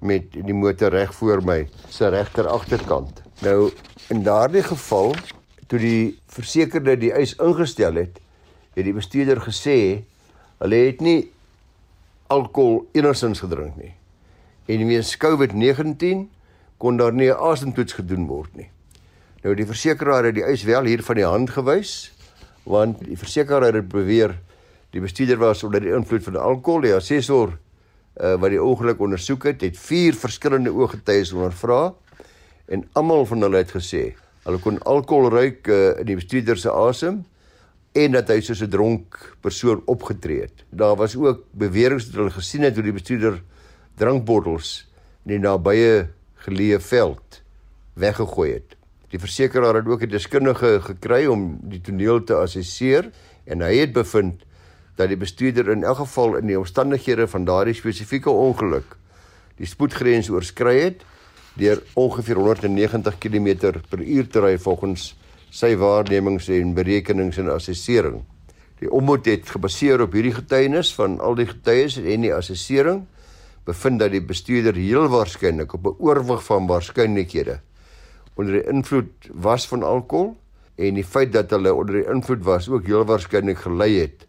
met 0.00 0.32
die 0.32 0.54
motor 0.54 0.92
reg 0.92 1.14
voor 1.14 1.42
my 1.44 1.68
se 1.88 2.08
regter 2.08 2.48
agterkant. 2.48 3.22
Nou 3.40 3.70
in 4.08 4.22
daardie 4.22 4.62
geval 4.62 5.14
toe 5.66 5.78
die 5.78 6.18
versekerde 6.26 6.96
die 7.00 7.12
eis 7.12 7.34
ingestel 7.40 7.94
het, 7.94 8.20
het 8.74 8.84
die 8.84 8.92
bestuurder 8.92 9.40
gesê 9.40 10.04
hulle 10.58 10.80
het 10.86 11.00
nie 11.00 11.30
alkohol 12.32 12.84
enigsins 12.92 13.40
gedrink 13.40 13.76
nie. 13.76 13.94
En 14.68 14.86
weens 14.88 15.16
COVID-19 15.16 16.28
kon 16.78 16.96
daar 16.96 17.12
nie 17.12 17.30
'n 17.30 17.36
asemtoets 17.36 17.92
gedoen 17.92 18.26
word 18.26 18.56
nie. 18.56 18.73
Nou 19.44 19.52
die 19.52 19.66
versekeraar 19.68 20.24
het 20.24 20.38
die 20.38 20.46
eis 20.46 20.62
wel 20.64 20.86
hier 20.88 21.02
van 21.04 21.20
die 21.20 21.28
hand 21.28 21.50
gewys 21.52 22.10
want 22.64 23.02
die 23.04 23.18
versekeraar 23.20 23.76
het 23.76 23.90
beweer 23.92 24.32
die 24.94 25.02
bestuurder 25.04 25.36
was 25.36 25.60
onder 25.66 25.82
die 25.84 25.92
invloed 25.92 26.22
van 26.24 26.38
alkohol. 26.40 26.86
Die 26.86 26.94
assessor 26.96 27.50
uh, 27.52 28.36
wat 28.40 28.54
die 28.54 28.62
ongeluk 28.62 29.02
ondersoek 29.04 29.50
het, 29.50 29.64
het 29.66 29.76
vier 29.76 30.16
verskillende 30.16 30.72
ooggetuies 30.72 31.34
ondervra 31.36 31.92
en 32.72 32.86
almal 32.96 33.26
van 33.28 33.44
hulle 33.44 33.60
het 33.60 33.74
gesê 33.76 34.14
Hulle 34.44 34.60
kon 34.60 34.76
alkohol 34.84 35.30
ruik 35.32 35.68
uh, 35.72 35.94
in 36.02 36.08
die 36.10 36.18
bestuurder 36.18 36.58
se 36.60 36.72
asem 36.72 37.22
en 37.96 38.16
dat 38.16 38.28
hy 38.28 38.42
soos 38.44 38.60
'n 38.60 38.68
dronk 38.68 39.16
persoon 39.40 39.80
opgetree 39.88 40.44
het. 40.44 40.64
Daar 40.68 40.96
was 41.00 41.16
ook 41.16 41.44
beweringe 41.52 42.04
dat 42.04 42.20
hulle 42.20 42.30
gesien 42.30 42.62
het 42.62 42.76
hoe 42.76 42.84
die 42.84 42.92
bestuurder 42.92 43.40
drankbottels 43.96 44.84
in 45.24 45.36
die 45.36 45.40
nabye 45.40 46.08
geleë 46.44 46.80
veld 46.80 47.40
weggegooi 47.96 48.52
het. 48.52 48.76
Die 49.14 49.22
versekeraar 49.22 49.76
het 49.78 49.86
ook 49.86 50.02
'n 50.02 50.10
deskundige 50.10 50.80
gekry 50.82 51.26
om 51.30 51.58
die 51.62 51.80
toneel 51.80 52.24
te 52.24 52.34
assesseer 52.34 53.12
en 53.46 53.60
hy 53.60 53.76
het 53.76 53.92
bevind 53.92 54.42
dat 54.96 55.08
die 55.08 55.16
bestuurder 55.16 55.70
in 55.70 55.84
elk 55.84 55.96
geval 55.96 56.36
in 56.36 56.46
die 56.46 56.58
omstandighede 56.58 57.28
van 57.28 57.44
daardie 57.44 57.74
spesifieke 57.74 58.30
ongeluk 58.30 58.96
die 59.56 59.66
spoedgrens 59.66 60.30
oorskry 60.30 60.80
het 60.80 61.04
deur 61.54 61.82
ongeveer 61.94 62.34
190 62.34 63.18
km 63.18 63.70
per 63.88 64.02
uur 64.02 64.28
te 64.28 64.40
ry 64.40 64.58
volgens 64.58 65.14
sy 65.50 65.76
waarnemings 65.76 66.48
en 66.48 66.74
berekenings 66.74 67.38
en 67.38 67.52
assessering. 67.54 68.24
Die 68.80 68.90
ommoed 68.90 69.26
het 69.26 69.48
gebaseer 69.48 70.00
op 70.02 70.12
hierdie 70.12 70.34
getuienis 70.34 70.90
van 70.94 71.20
al 71.20 71.34
die 71.38 71.46
getuies 71.46 72.00
en 72.02 72.20
die 72.20 72.34
assessering 72.34 73.04
bevind 73.64 74.00
dat 74.00 74.10
die 74.10 74.24
bestuurder 74.24 74.74
heel 74.74 75.06
waarskynlik 75.08 75.72
op 75.72 75.86
'n 75.86 75.96
oorwig 75.98 76.44
van 76.44 76.66
waarskynlikhede 76.66 77.60
onder 78.34 78.52
die 78.52 78.66
invloed 78.70 79.28
was 79.32 79.66
van 79.68 79.82
alkohol 79.82 80.36
en 80.74 80.94
die 80.98 81.06
feit 81.06 81.32
dat 81.32 81.50
hulle 81.54 81.74
onder 81.74 82.00
die 82.00 82.08
invloed 82.10 82.42
was 82.44 82.68
ook 82.68 82.86
heel 82.86 83.04
waarskynlik 83.06 83.62
gelei 83.62 83.92
het 84.00 84.26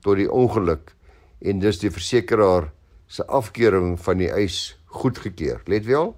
tot 0.00 0.16
die 0.16 0.30
ongeluk 0.30 0.94
en 1.42 1.60
dus 1.60 1.80
die 1.82 1.90
versekeraar 1.90 2.70
se 3.06 3.26
afkeuring 3.26 3.98
van 4.00 4.22
die 4.22 4.30
eis 4.32 4.78
goedgekeur. 4.92 5.60
Let 5.66 5.84
wel, 5.84 6.14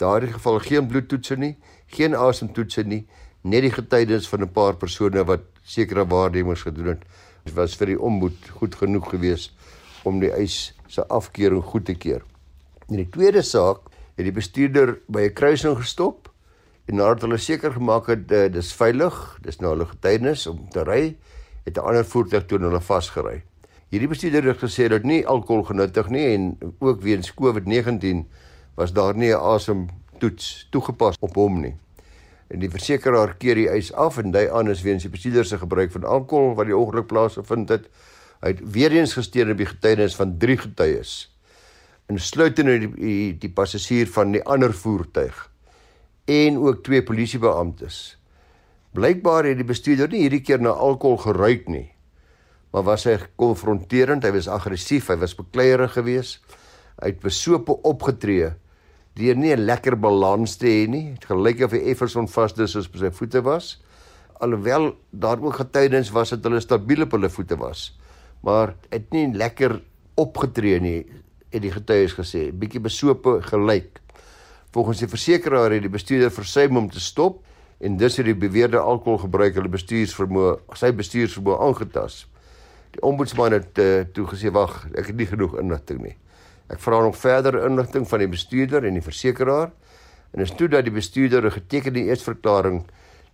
daardie 0.00 0.32
geval 0.32 0.58
geen 0.64 0.86
bloedtoetse 0.88 1.36
nie, 1.36 1.56
geen 1.92 2.16
asemtoetse 2.16 2.84
nie, 2.88 3.02
net 3.42 3.66
die 3.66 3.72
getuienis 3.74 4.28
van 4.28 4.42
'n 4.42 4.52
paar 4.52 4.76
persone 4.76 5.24
wat 5.24 5.44
sekere 5.62 6.06
waarnemings 6.06 6.62
gedoen 6.62 6.86
het. 6.94 7.02
Dit 7.44 7.54
was 7.54 7.76
vir 7.76 7.86
die 7.86 8.00
omboed 8.00 8.48
goed 8.48 8.74
genoeg 8.74 9.10
geweest 9.10 9.52
om 10.04 10.20
die 10.20 10.32
eis 10.32 10.74
se 10.86 11.04
afkeuring 11.06 11.62
goed 11.62 11.84
te 11.84 11.94
keur. 11.94 12.24
In 12.88 12.96
die 12.96 13.10
tweede 13.10 13.42
saak 13.42 13.90
het 14.16 14.24
die 14.24 14.32
bestuurder 14.32 14.98
by 15.06 15.28
'n 15.28 15.32
kruising 15.32 15.76
gestop 15.76 16.27
En 16.88 16.96
nadat 16.96 17.26
hulle 17.26 17.36
seker 17.36 17.74
gemaak 17.76 18.06
het 18.08 18.30
uh, 18.32 18.46
dis 18.48 18.70
veilig, 18.72 19.16
dis 19.44 19.58
nou 19.60 19.74
hulle 19.74 19.86
getuienis 19.90 20.46
om 20.48 20.62
te 20.72 20.80
ry, 20.88 21.02
het 21.66 21.76
'n 21.76 21.84
ander 21.84 22.04
voertuig 22.04 22.46
toe 22.48 22.58
hulle 22.58 22.80
vasgery. 22.80 23.42
Hierdie 23.92 24.08
bestuurder 24.08 24.48
het 24.48 24.62
gesê 24.62 24.88
dat 24.88 25.04
nie 25.04 25.26
alkohol 25.26 25.66
genuttig 25.68 26.08
nie 26.08 26.24
en 26.32 26.56
ook 26.78 27.02
weens 27.04 27.34
COVID-19 27.34 28.24
was 28.74 28.92
daar 28.92 29.16
nie 29.16 29.34
'n 29.34 29.40
asemtoets 29.40 30.68
toegepas 30.70 31.16
op 31.20 31.34
hom 31.34 31.60
nie. 31.60 31.76
En 32.48 32.58
die 32.58 32.70
versekeraar 32.70 33.34
keer 33.36 33.54
die 33.54 33.68
eis 33.68 33.92
af 33.92 34.18
en 34.18 34.30
dui 34.30 34.48
aan 34.48 34.70
is 34.70 34.82
weens 34.82 35.02
die 35.02 35.10
bestuurder 35.10 35.44
se 35.44 35.58
gebruik 35.58 35.92
van 35.92 36.04
alkohol 36.04 36.54
wat 36.54 36.66
die 36.66 36.76
ongeluk 36.76 37.06
plaasgevind 37.06 37.68
het. 37.68 37.88
Hy 38.40 38.48
het 38.48 38.60
weer 38.72 38.92
eens 38.92 39.12
gesteun 39.12 39.50
op 39.50 39.56
die 39.56 39.66
getuienis 39.66 40.16
van 40.16 40.38
drie 40.38 40.56
getuies. 40.56 41.36
Insluitende 42.06 42.78
die, 42.78 42.94
die 42.94 43.38
die 43.38 43.52
passasier 43.52 44.06
van 44.06 44.32
die 44.32 44.44
ander 44.44 44.74
voertuig 44.74 45.48
en 46.28 46.58
ook 46.60 46.84
twee 46.84 47.02
polisiebeamptes. 47.02 48.18
Blykbaar 48.92 49.48
het 49.48 49.56
die 49.56 49.68
bestuurder 49.68 50.12
nie 50.12 50.26
hierdie 50.26 50.44
keer 50.44 50.60
na 50.60 50.76
alkohol 50.76 51.16
geruik 51.24 51.68
nie 51.72 51.88
maar 52.72 52.84
was 52.84 53.06
hy 53.08 53.16
konfronterend, 53.40 54.24
hy 54.26 54.32
was 54.34 54.48
aggressief, 54.52 55.08
hy 55.12 55.18
was 55.22 55.36
bekleierig 55.36 55.94
geweest. 55.96 56.56
Hy 56.98 57.12
het 57.12 57.20
besope 57.22 57.78
opgetree 57.86 58.52
deur 59.18 59.34
nie 59.34 59.50
'n 59.50 59.66
lekker 59.66 59.96
balans 59.96 60.56
te 60.56 60.66
hê 60.66 60.86
nie. 60.86 61.14
Dit 61.14 61.24
gelyk 61.24 61.64
of 61.64 61.72
hy 61.72 61.90
effens 61.90 62.14
onvasdes 62.16 62.70
soos 62.70 62.86
by 62.86 62.98
sy 62.98 63.10
voete 63.10 63.42
was. 63.42 63.80
Alhoewel 64.40 64.96
daar 65.10 65.42
ook 65.42 65.54
getuiens 65.54 66.10
was 66.10 66.30
dat 66.30 66.44
hulle 66.44 66.60
stabiel 66.60 67.02
op 67.02 67.12
hulle 67.12 67.28
voete 67.28 67.56
was. 67.56 67.98
Maar 68.42 68.76
het 68.90 69.10
nie 69.10 69.34
lekker 69.34 69.82
opgetree 70.14 70.80
nie, 70.80 71.06
het 71.50 71.62
die 71.62 71.72
getuies 71.72 72.14
gesê. 72.14 72.52
Bietjie 72.52 72.80
besope 72.80 73.42
gelyk. 73.42 74.00
Volgens 74.72 74.98
die 74.98 75.08
versekeraar 75.08 75.72
het 75.72 75.82
die 75.82 75.92
bestuurder 75.92 76.30
versuim 76.30 76.76
om 76.76 76.90
te 76.90 77.00
stop 77.00 77.44
en 77.78 77.96
dus 77.96 78.16
het 78.16 78.26
die 78.26 78.36
beweerde 78.36 78.78
alkoholgebruik 78.78 79.54
hulle 79.54 79.70
bestuursvermoë, 79.72 80.56
sy 80.76 80.90
bestuursvermoë 80.92 81.60
aangetast. 81.68 82.26
Die 82.96 83.02
ombudsman 83.06 83.54
het 83.54 83.78
uh, 83.78 84.02
toe 84.12 84.26
gesê 84.28 84.50
wag, 84.52 84.80
ek 84.98 85.12
het 85.12 85.16
nie 85.16 85.28
genoeg 85.30 85.58
inligting 85.60 86.02
nie. 86.02 86.16
Ek 86.68 86.80
vra 86.84 87.00
nog 87.04 87.16
verder 87.16 87.62
inligting 87.64 88.08
van 88.08 88.24
die 88.24 88.30
bestuurder 88.32 88.84
en 88.84 88.98
die 88.98 89.04
versekeraar 89.04 89.70
en 90.34 90.44
is 90.44 90.52
toe 90.56 90.68
dat 90.68 90.84
die 90.84 90.92
bestuurder 90.92 91.46
'n 91.46 91.56
getekende 91.60 92.04
eetsverklaring 92.10 92.82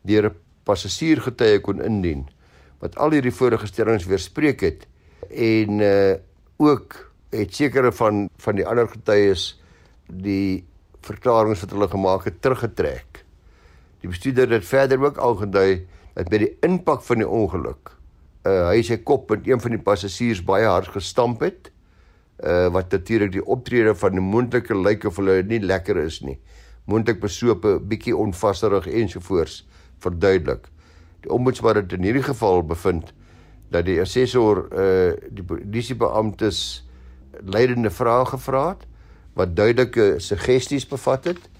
deur 0.03 0.31
'n 0.31 0.37
passasier 0.64 1.20
getuie 1.20 1.61
kon 1.61 1.83
indien 1.83 2.29
wat 2.79 2.97
al 2.97 3.11
hierdie 3.11 3.35
vorige 3.35 3.66
stellings 3.66 4.07
weerspreek 4.07 4.61
het 4.61 4.87
en 5.31 5.81
uh 5.81 6.14
ook 6.57 6.94
het 7.35 7.55
sekere 7.55 7.90
van 7.92 8.29
van 8.38 8.55
die 8.55 8.66
ander 8.66 8.88
getuies 8.88 9.61
die 10.07 10.64
verklaringe 11.05 11.61
wat 11.61 11.71
hulle 11.71 11.88
gemaak 11.88 12.25
het 12.25 12.40
teruggetrek. 12.40 13.25
Die 14.01 14.09
bestuurder 14.09 14.51
het 14.51 14.64
verder 14.64 15.01
ook 15.01 15.19
aangedui 15.19 15.87
dat 16.14 16.31
by 16.31 16.38
die 16.45 16.55
impak 16.62 17.03
van 17.03 17.23
die 17.23 17.29
ongeluk 17.29 17.95
uh, 18.45 18.71
hy 18.71 18.83
sy 18.85 18.99
kop 19.07 19.31
met 19.33 19.49
een 19.49 19.61
van 19.62 19.75
die 19.75 19.83
passasiers 19.83 20.43
baie 20.45 20.69
hard 20.69 20.93
gestamp 20.95 21.45
het. 21.45 21.71
Uh 22.45 22.67
wat 22.75 22.90
natuurlik 22.90 23.31
die 23.37 23.45
optrede 23.47 23.95
van 23.95 24.17
'n 24.17 24.23
moontlike 24.27 24.75
lyk 24.75 25.05
of 25.05 25.17
hulle 25.17 25.43
nie 25.43 25.61
lekker 25.61 25.97
is 25.97 26.21
nie. 26.21 26.38
Moontlik 26.85 27.21
besope, 27.21 27.79
bietjie 27.81 28.17
onvasserig 28.17 28.87
ensovoorts 28.87 29.67
verduidelik. 29.99 30.67
Die 31.23 31.31
ombudsman 31.31 31.77
het 31.77 31.93
in 31.93 32.03
hierdie 32.03 32.23
geval 32.23 32.62
bevind 32.67 33.14
dat 33.71 33.87
die 33.87 34.01
assessor 34.01 34.67
uh 34.73 35.14
die 35.31 35.45
polisiebeamptes 35.45 36.85
leidende 37.40 37.90
vrae 37.90 38.27
gevra 38.27 38.69
het 38.69 38.85
wat 39.35 39.57
duidelike 39.57 40.14
suggesties 40.23 40.87
bevat 40.88 41.25
het 41.33 41.51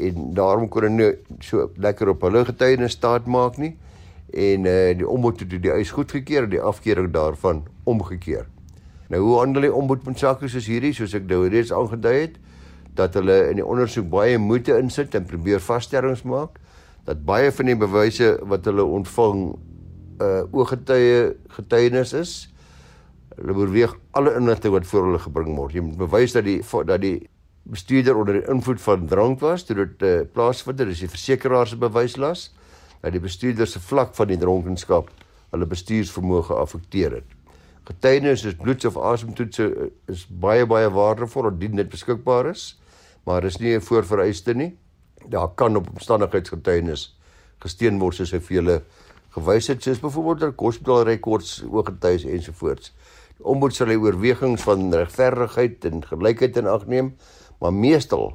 en 0.00 0.32
daarom 0.34 0.68
kon 0.68 0.86
hulle 0.88 1.10
so 1.44 1.70
lekker 1.76 2.14
op 2.14 2.22
hulle 2.28 2.44
getuienis 2.48 2.96
staat 2.96 3.26
maak 3.26 3.58
nie 3.60 3.74
en 4.30 4.64
uh, 4.64 4.92
die 4.96 5.08
ombud 5.08 5.42
het 5.42 5.50
die 5.50 5.72
eis 5.74 5.90
goedgekeur 5.90 6.46
en 6.46 6.52
die 6.52 6.62
afkeuring 6.62 7.10
daarvan 7.12 7.64
omgekeer. 7.84 8.46
Nou 9.10 9.20
hoe 9.24 9.38
handel 9.40 9.66
die 9.66 9.74
ombud 9.74 10.04
met 10.06 10.18
sake 10.22 10.48
soos 10.48 10.68
hierdie 10.70 10.92
soos 10.94 11.14
ek 11.18 11.26
nou 11.30 11.42
reeds 11.50 11.72
aangedui 11.74 12.14
het 12.14 12.38
dat 12.98 13.14
hulle 13.18 13.36
in 13.50 13.58
die 13.58 13.66
ondersoek 13.66 14.06
baie 14.10 14.38
moeite 14.38 14.76
insit 14.78 15.14
en 15.18 15.26
probeer 15.26 15.62
vaststellings 15.62 16.22
maak 16.22 16.58
dat 17.08 17.24
baie 17.26 17.50
van 17.54 17.70
die 17.70 17.78
bewyse 17.78 18.36
wat 18.46 18.68
hulle 18.70 18.86
ontvang 18.86 19.50
uh 20.20 20.42
ooggetuie 20.52 21.32
getuienis 21.56 22.12
is. 22.12 22.32
Hulle 23.36 23.54
oorweeg 23.54 23.94
alle 24.10 24.34
inligting 24.34 24.72
wat 24.74 24.86
voor 24.86 25.04
hulle 25.04 25.18
gebring 25.18 25.56
word. 25.56 25.74
Jy 25.74 25.84
moet 25.86 26.00
bewys 26.00 26.32
dat 26.32 26.44
die 26.44 26.60
dat 26.86 27.00
die 27.00 27.28
bestuurder 27.70 28.16
onder 28.16 28.40
die 28.40 28.48
invloed 28.48 28.80
van 28.80 29.06
drank 29.06 29.40
was 29.40 29.64
toe 29.64 29.76
dit 29.76 30.02
uh, 30.02 30.20
plaasvind. 30.32 30.80
Is 30.80 31.04
die 31.04 31.08
versekeraar 31.08 31.66
se 31.66 31.76
bewyslas 31.76 32.50
dat 33.00 33.12
die 33.12 33.20
bestuurder 33.20 33.66
se 33.66 33.80
vlak 33.80 34.14
van 34.14 34.28
die 34.28 34.38
dronkenskap 34.38 35.10
hulle 35.50 35.66
bestuursvermoë 35.66 36.42
geaffekteer 36.50 37.20
het. 37.20 37.36
Getuienis 37.88 38.44
is 38.46 38.58
bloeds 38.58 38.86
of 38.86 38.98
asemtoetse 39.02 39.66
eh, 39.66 39.88
is 40.12 40.26
baie 40.28 40.66
baie 40.68 40.90
waardevol 40.94 41.48
indien 41.50 41.80
dit 41.80 41.88
beskikbaar 41.90 42.52
is, 42.52 42.74
maar 43.26 43.44
is 43.44 43.58
nie 43.58 43.74
'n 43.76 43.80
voorvereiste 43.80 44.54
nie. 44.54 44.76
Daar 45.28 45.48
kan 45.54 45.76
op 45.76 45.88
omstandigheidsgetuienis 45.88 47.16
gesteun 47.58 47.98
word 47.98 48.14
soos 48.14 48.32
hy 48.32 48.40
vir 48.40 48.56
julle 48.56 48.82
gewys 49.34 49.66
het, 49.68 49.82
soos 49.82 50.00
byvoorbeeld 50.00 50.56
hospitaalrekords, 50.56 51.62
ooggetuies 51.70 52.24
ensovoorts. 52.24 52.92
Ombud 53.40 53.72
sal 53.72 53.88
hy 53.88 53.96
oorwegings 53.96 54.64
van 54.66 54.90
regverdigheid 54.92 55.84
en 55.88 56.02
gelykheid 56.04 56.58
in 56.60 56.68
ag 56.68 56.86
neem, 56.90 57.14
maar 57.60 57.72
meestal 57.72 58.34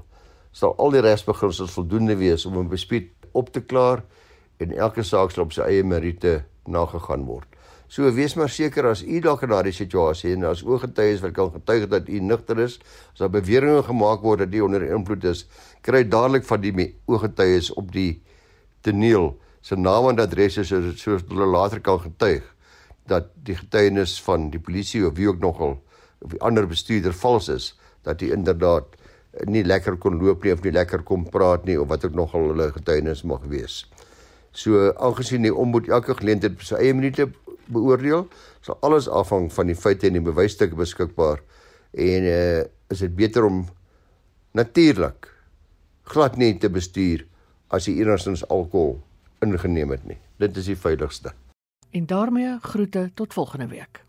sal 0.56 0.74
al 0.82 0.96
die 0.96 1.04
regsbeginsels 1.06 1.76
voldoende 1.76 2.16
wees 2.18 2.46
om 2.46 2.58
'n 2.58 2.70
bespuit 2.70 3.12
op 3.34 3.52
te 3.52 3.62
klaar 3.62 4.04
en 4.60 4.72
elke 4.72 5.04
saak 5.04 5.32
sal 5.32 5.44
op 5.44 5.54
sy 5.54 5.62
eie 5.62 5.84
meriete 5.84 6.46
nagegaan 6.66 7.26
word. 7.26 7.48
So 7.88 8.10
wees 8.12 8.36
maar 8.36 8.50
seker 8.50 8.88
as 8.90 9.04
u 9.04 9.20
dalk 9.20 9.44
in 9.44 9.50
daardie 9.50 9.74
situasie 9.74 10.34
en 10.34 10.44
as 10.44 10.64
ooggetuies 10.64 11.22
wat 11.22 11.34
kan 11.34 11.52
getuig 11.52 11.88
dat 11.88 12.10
u 12.10 12.20
nugter 12.20 12.60
is, 12.60 12.80
as 13.14 13.20
daar 13.20 13.30
beweringe 13.30 13.84
gemaak 13.84 14.22
word 14.22 14.40
dat 14.40 14.54
u 14.54 14.62
onder 14.62 14.82
invloed 14.82 15.24
is, 15.24 15.46
kry 15.82 16.04
dadelik 16.04 16.44
van 16.44 16.62
die 16.62 16.96
ooggetuies 17.06 17.74
op 17.74 17.92
die 17.92 18.24
toneel 18.82 19.38
se 19.62 19.76
naam 19.76 20.10
en 20.10 20.20
adresse 20.20 20.64
sodat 20.64 20.98
so 20.98 21.18
hulle 21.30 21.46
later 21.46 21.80
kan 21.80 22.00
getuig 22.00 22.55
dat 23.10 23.32
die 23.48 23.56
getuienis 23.56 24.18
van 24.26 24.50
die 24.54 24.62
polisie 24.62 25.06
of 25.08 25.16
wie 25.20 25.30
ook 25.30 25.42
nogal 25.44 25.78
of 26.22 26.32
die 26.34 26.42
ander 26.42 26.68
bestuurder 26.68 27.14
vals 27.14 27.50
is 27.54 27.74
dat 28.06 28.22
hy 28.22 28.32
inderdaad 28.34 28.96
nie 29.52 29.66
lekker 29.66 29.98
kon 30.02 30.18
loop 30.22 30.46
nie 30.46 30.54
of 30.56 30.64
nie 30.64 30.74
lekker 30.74 31.04
kom 31.04 31.26
praat 31.30 31.66
nie 31.68 31.78
of 31.82 31.90
wat 31.92 32.06
ook 32.08 32.16
nogal 32.16 32.50
hulle 32.52 32.70
getuienis 32.72 33.26
mag 33.28 33.44
wees. 33.52 33.84
So 34.56 34.92
aangesien 34.96 35.44
die 35.44 35.54
ombud 35.54 35.90
elke 35.92 36.16
geleentheid 36.16 36.56
op 36.56 36.64
sy 36.64 36.80
eie 36.80 36.96
minute 36.96 37.28
beoordeel, 37.68 38.28
sal 38.64 38.78
alles 38.86 39.10
afhang 39.12 39.50
van 39.52 39.72
die 39.72 39.78
feite 39.78 40.08
en 40.08 40.20
die 40.20 40.24
bewysstukke 40.24 40.78
beskikbaar 40.80 41.42
en 41.96 42.28
uh, 42.30 42.64
is 42.92 43.02
dit 43.04 43.16
beter 43.16 43.48
om 43.48 43.66
natuurlik 44.56 45.28
glad 46.12 46.38
nie 46.40 46.54
te 46.62 46.70
bestuur 46.72 47.26
as 47.74 47.90
jy 47.90 47.98
enigstens 48.00 48.46
alkohol 48.48 49.00
ingeneem 49.44 49.92
het 49.92 50.06
nie. 50.08 50.20
Dit 50.40 50.58
is 50.62 50.70
die 50.72 50.80
veiligste. 50.80 51.34
En 51.96 52.06
daarmee 52.06 52.58
groete 52.62 53.12
tot 53.14 53.34
volgende 53.34 53.68
week. 53.68 54.05